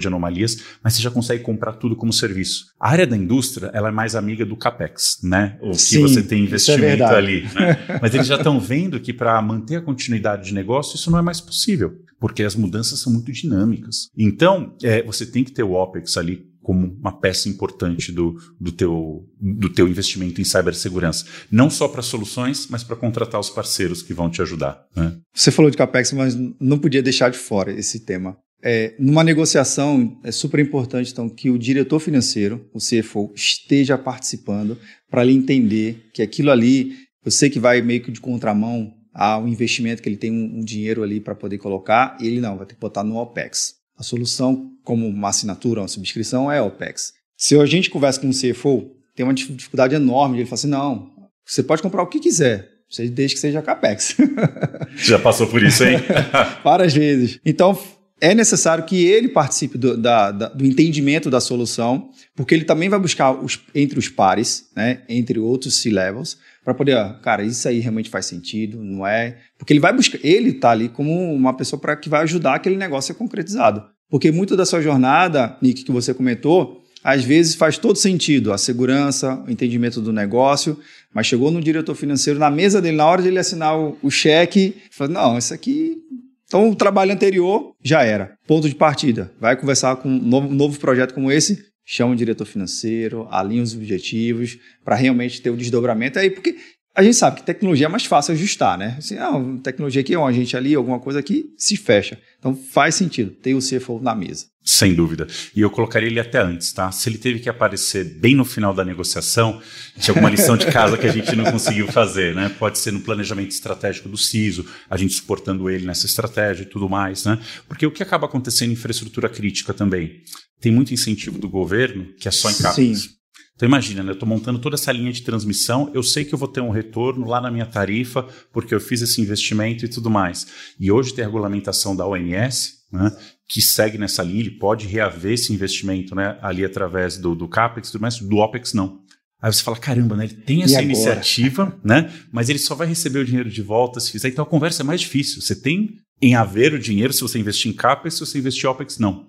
[0.00, 2.66] de anomalias, mas você já consegue comprar tudo como serviço.
[2.78, 5.56] A área da indústria ela é mais amiga do CAPEX, né?
[5.62, 7.42] O que Sim, você tem é investimento é ali.
[7.42, 7.98] Né?
[8.02, 11.22] Mas eles já estão vendo que para manter a continuidade de negócio, isso não é
[11.22, 11.96] mais possível,
[12.26, 14.08] porque as mudanças são muito dinâmicas.
[14.18, 18.72] Então, é, você tem que ter o OPEX ali como uma peça importante do, do,
[18.72, 21.24] teu, do teu investimento em cibersegurança.
[21.48, 24.84] Não só para soluções, mas para contratar os parceiros que vão te ajudar.
[24.96, 25.16] Né?
[25.32, 28.36] Você falou de CAPEX, mas não podia deixar de fora esse tema.
[28.60, 34.76] É, numa negociação, é super importante então, que o diretor financeiro, o CFO, esteja participando
[35.08, 39.48] para ele entender que aquilo ali, eu sei que vai meio que de contramão ao
[39.48, 42.66] investimento que ele tem um, um dinheiro ali para poder colocar, e ele não, vai
[42.66, 43.76] ter que botar no OPEX.
[43.98, 47.14] A solução, como uma assinatura, uma subscrição, é OPEX.
[47.34, 50.36] Se a gente conversa com um CFO, tem uma dificuldade enorme.
[50.36, 51.10] Ele fala assim: não,
[51.44, 52.68] você pode comprar o que quiser,
[53.10, 54.16] desde que seja CAPEX.
[54.96, 55.96] Já passou por isso, hein?
[56.62, 57.40] Várias vezes.
[57.42, 57.78] Então,
[58.20, 62.88] é necessário que ele participe do, da, da, do entendimento da solução, porque ele também
[62.88, 67.68] vai buscar os, entre os pares, né, entre outros C-levels, para poder, ó, cara, isso
[67.68, 69.36] aí realmente faz sentido, não é?
[69.56, 72.76] Porque ele vai buscar, ele está ali como uma pessoa para que vai ajudar aquele
[72.76, 73.84] negócio a ser concretizado.
[74.10, 78.58] Porque muito da sua jornada, Nick, que você comentou, às vezes faz todo sentido, a
[78.58, 80.76] segurança, o entendimento do negócio,
[81.14, 84.10] mas chegou no diretor financeiro, na mesa dele, na hora de ele assinar o, o
[84.10, 86.02] cheque, falou, não, isso aqui
[86.48, 88.38] então, o trabalho anterior já era.
[88.46, 89.32] Ponto de partida.
[89.40, 93.62] Vai conversar com um novo, um novo projeto como esse, chama o diretor financeiro, alinha
[93.62, 96.56] os objetivos, para realmente ter o desdobramento aí, porque
[96.96, 98.96] a gente sabe que tecnologia é mais fácil ajustar, né?
[98.96, 99.32] Assim, ah,
[99.62, 102.18] tecnologia aqui, um agente ali, alguma coisa aqui, se fecha.
[102.38, 104.46] Então faz sentido ter o CFO na mesa.
[104.64, 105.26] Sem dúvida.
[105.54, 106.90] E eu colocaria ele até antes, tá?
[106.90, 109.60] Se ele teve que aparecer bem no final da negociação,
[110.00, 112.48] tinha alguma lição de casa que a gente não conseguiu fazer, né?
[112.58, 116.88] Pode ser no planejamento estratégico do CISO, a gente suportando ele nessa estratégia e tudo
[116.88, 117.38] mais, né?
[117.68, 120.22] Porque o que acaba acontecendo em infraestrutura crítica também?
[120.60, 122.76] Tem muito incentivo do governo que é só em capas.
[122.76, 123.16] Sim.
[123.56, 126.38] Então imagina, né, eu estou montando toda essa linha de transmissão, eu sei que eu
[126.38, 130.10] vou ter um retorno lá na minha tarifa, porque eu fiz esse investimento e tudo
[130.10, 130.46] mais.
[130.78, 133.10] E hoje tem a regulamentação da ONS, né,
[133.48, 137.90] que segue nessa linha, ele pode reaver esse investimento né, ali através do, do CAPEX,
[137.90, 139.00] tudo mais, do OPEX não.
[139.40, 143.20] Aí você fala, caramba, né, ele tem essa iniciativa, né, mas ele só vai receber
[143.20, 144.28] o dinheiro de volta se fizer.
[144.28, 145.40] Então a conversa é mais difícil.
[145.40, 148.68] Você tem em haver o dinheiro se você investir em CAPEX, se você investir em
[148.68, 149.26] OPEX, não.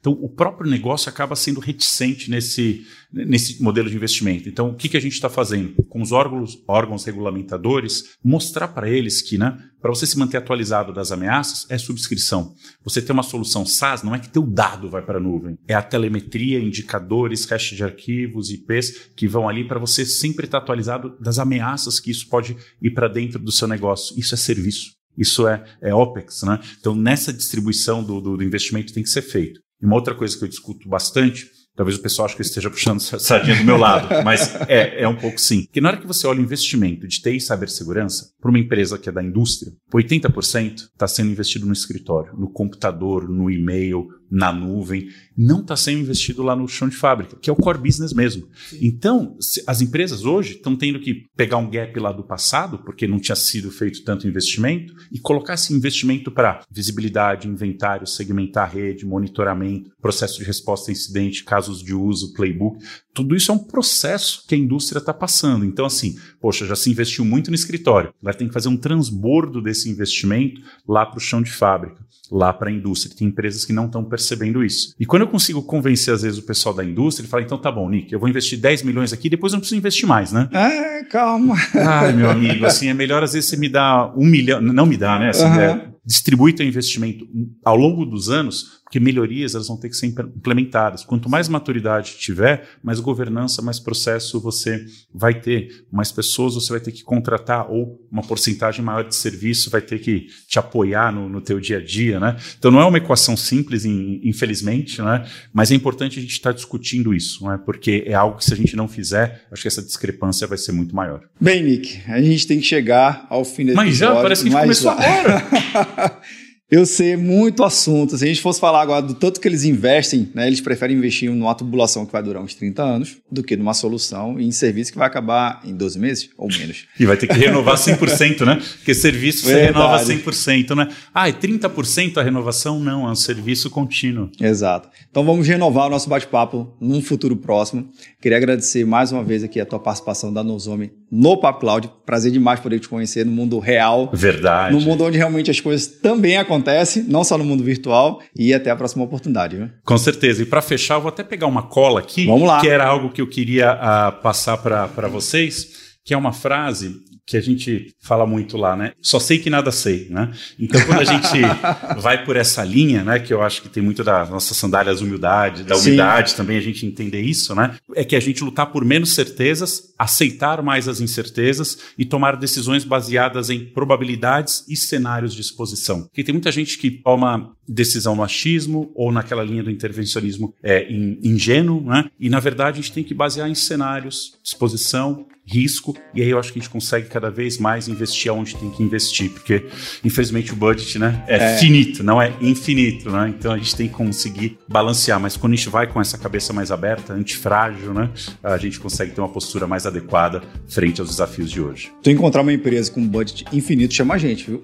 [0.00, 4.48] Então, o próprio negócio acaba sendo reticente nesse, nesse modelo de investimento.
[4.48, 5.74] Então, o que, que a gente está fazendo?
[5.90, 10.92] Com os órgãos, órgãos regulamentadores, mostrar para eles que, né, para você se manter atualizado
[10.92, 12.54] das ameaças, é subscrição.
[12.82, 15.74] Você ter uma solução SaaS, não é que teu dado vai para a nuvem, é
[15.74, 20.64] a telemetria, indicadores, hash de arquivos, IPs, que vão ali para você sempre estar tá
[20.64, 24.18] atualizado das ameaças que isso pode ir para dentro do seu negócio.
[24.18, 24.92] Isso é serviço.
[25.16, 26.58] Isso é, é OPEX, né?
[26.78, 29.60] Então, nessa distribuição do, do, do investimento tem que ser feito.
[29.82, 32.70] E uma outra coisa que eu discuto bastante, talvez o pessoal ache que eu esteja
[32.70, 35.66] puxando sardinha do meu lado, mas é, é um pouco sim.
[35.72, 38.98] Que na hora que você olha o investimento de TI e cibersegurança, para uma empresa
[38.98, 44.52] que é da indústria, 80% está sendo investido no escritório, no computador, no e-mail, na
[44.52, 48.12] nuvem, não está sendo investido lá no chão de fábrica, que é o core business
[48.12, 48.46] mesmo.
[48.68, 48.78] Sim.
[48.82, 53.18] Então, as empresas hoje estão tendo que pegar um gap lá do passado, porque não
[53.18, 59.06] tinha sido feito tanto investimento, e colocar esse investimento para visibilidade, inventário, segmentar a rede,
[59.06, 62.78] monitoramento, processo de resposta a incidente, casos de uso, playbook.
[63.12, 65.64] Tudo isso é um processo que a indústria está passando.
[65.64, 69.60] Então, assim, poxa, já se investiu muito no escritório, vai ter que fazer um transbordo
[69.60, 73.14] desse investimento lá para o chão de fábrica, lá para a indústria.
[73.16, 74.19] Tem empresas que não estão percebendo
[74.64, 74.94] isso.
[74.98, 77.70] E quando eu consigo convencer, às vezes, o pessoal da indústria, ele fala: então tá
[77.70, 80.48] bom, Nick, eu vou investir 10 milhões aqui, depois eu não preciso investir mais, né?
[80.52, 81.56] É, calma.
[81.74, 84.96] Ai, meu amigo, assim, é melhor às vezes você me dá um milhão, não me
[84.96, 85.30] dá, né?
[85.30, 85.60] Assim, uhum.
[85.60, 87.26] é, distribui teu investimento
[87.64, 91.04] ao longo dos anos porque melhorias elas vão ter que ser implementadas.
[91.04, 94.84] Quanto mais maturidade tiver, mais governança, mais processo você
[95.14, 99.70] vai ter, mais pessoas você vai ter que contratar ou uma porcentagem maior de serviço
[99.70, 102.36] vai ter que te apoiar no, no teu dia a dia, né?
[102.58, 105.24] Então não é uma equação simples, infelizmente, né?
[105.52, 107.60] Mas é importante a gente estar discutindo isso, né?
[107.64, 110.72] Porque é algo que se a gente não fizer, acho que essa discrepância vai ser
[110.72, 111.22] muito maior.
[111.40, 114.50] Bem, Nick, a gente tem que chegar ao fim desse Mas já parece que a
[114.50, 114.98] gente começou lá.
[114.98, 116.20] agora.
[116.70, 118.16] Eu sei muito assunto.
[118.16, 121.28] Se a gente fosse falar agora do tanto que eles investem, né, eles preferem investir
[121.28, 124.98] numa tubulação que vai durar uns 30 anos do que numa solução em serviço que
[124.98, 126.86] vai acabar em 12 meses ou menos.
[126.98, 128.62] E vai ter que renovar 100%, né?
[128.76, 130.88] Porque serviço você renova 100%, né?
[131.12, 132.78] Ah, é 30% a renovação?
[132.78, 134.30] Não, é um serviço contínuo.
[134.40, 134.88] Exato.
[135.10, 137.88] Então vamos renovar o nosso bate-papo num futuro próximo.
[138.20, 141.90] Queria agradecer mais uma vez aqui a tua participação da Nozome no Papo Cloud.
[142.06, 144.08] Prazer demais poder te conhecer no mundo real.
[144.12, 144.72] Verdade.
[144.72, 146.59] No mundo onde realmente as coisas também acontecem,
[147.06, 148.20] não só no mundo virtual.
[148.36, 149.56] E até a próxima oportunidade.
[149.56, 149.70] Viu?
[149.84, 150.42] Com certeza.
[150.42, 152.26] E para fechar, eu vou até pegar uma cola aqui.
[152.26, 152.60] Vamos lá.
[152.60, 156.96] Que era algo que eu queria uh, passar para vocês que é uma frase
[157.30, 158.92] que a gente fala muito lá, né?
[159.00, 160.32] Só sei que nada sei, né?
[160.58, 161.40] Então, quando a gente
[162.00, 163.20] vai por essa linha, né?
[163.20, 166.84] Que eu acho que tem muito das nossas sandálias humildade, da humildade também a gente
[166.84, 167.76] entender isso, né?
[167.94, 172.84] É que a gente lutar por menos certezas, aceitar mais as incertezas e tomar decisões
[172.84, 176.02] baseadas em probabilidades e cenários de exposição.
[176.02, 180.90] Porque tem muita gente que toma decisão no achismo ou naquela linha do intervencionismo é,
[180.90, 182.10] ingênuo, né?
[182.18, 186.38] E na verdade a gente tem que basear em cenários, exposição risco, e aí eu
[186.38, 189.66] acho que a gente consegue cada vez mais investir onde tem que investir, porque
[190.04, 191.58] infelizmente o budget né, é, é.
[191.58, 193.32] finito, não é infinito, né?
[193.36, 196.52] Então a gente tem que conseguir balancear, mas quando a gente vai com essa cabeça
[196.52, 198.08] mais aberta, antifrágil, né,
[198.42, 201.90] a gente consegue ter uma postura mais adequada frente aos desafios de hoje.
[202.02, 204.62] Tu encontrar uma empresa com budget infinito, chama a gente, viu?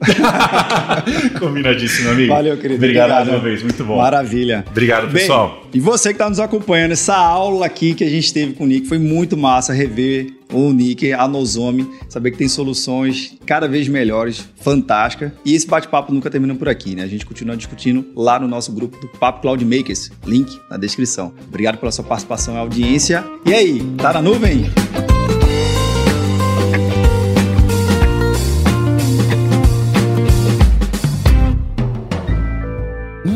[1.41, 2.33] Combinadíssimo, amigo.
[2.33, 2.77] Valeu, querido.
[2.77, 3.97] Obrigado, Obrigado mais uma vez, muito bom.
[3.97, 4.65] Maravilha.
[4.71, 5.61] Obrigado, pessoal.
[5.63, 8.65] Bem, e você que está nos acompanhando, essa aula aqui que a gente teve com
[8.65, 13.69] o Nick foi muito massa rever o Nick, a Nozomi, saber que tem soluções cada
[13.69, 15.35] vez melhores, fantástica.
[15.45, 17.03] E esse bate-papo nunca termina por aqui, né?
[17.03, 21.35] A gente continua discutindo lá no nosso grupo do Papo Cloud Makers, link na descrição.
[21.47, 23.23] Obrigado pela sua participação e audiência.
[23.45, 24.65] E aí, tá na nuvem?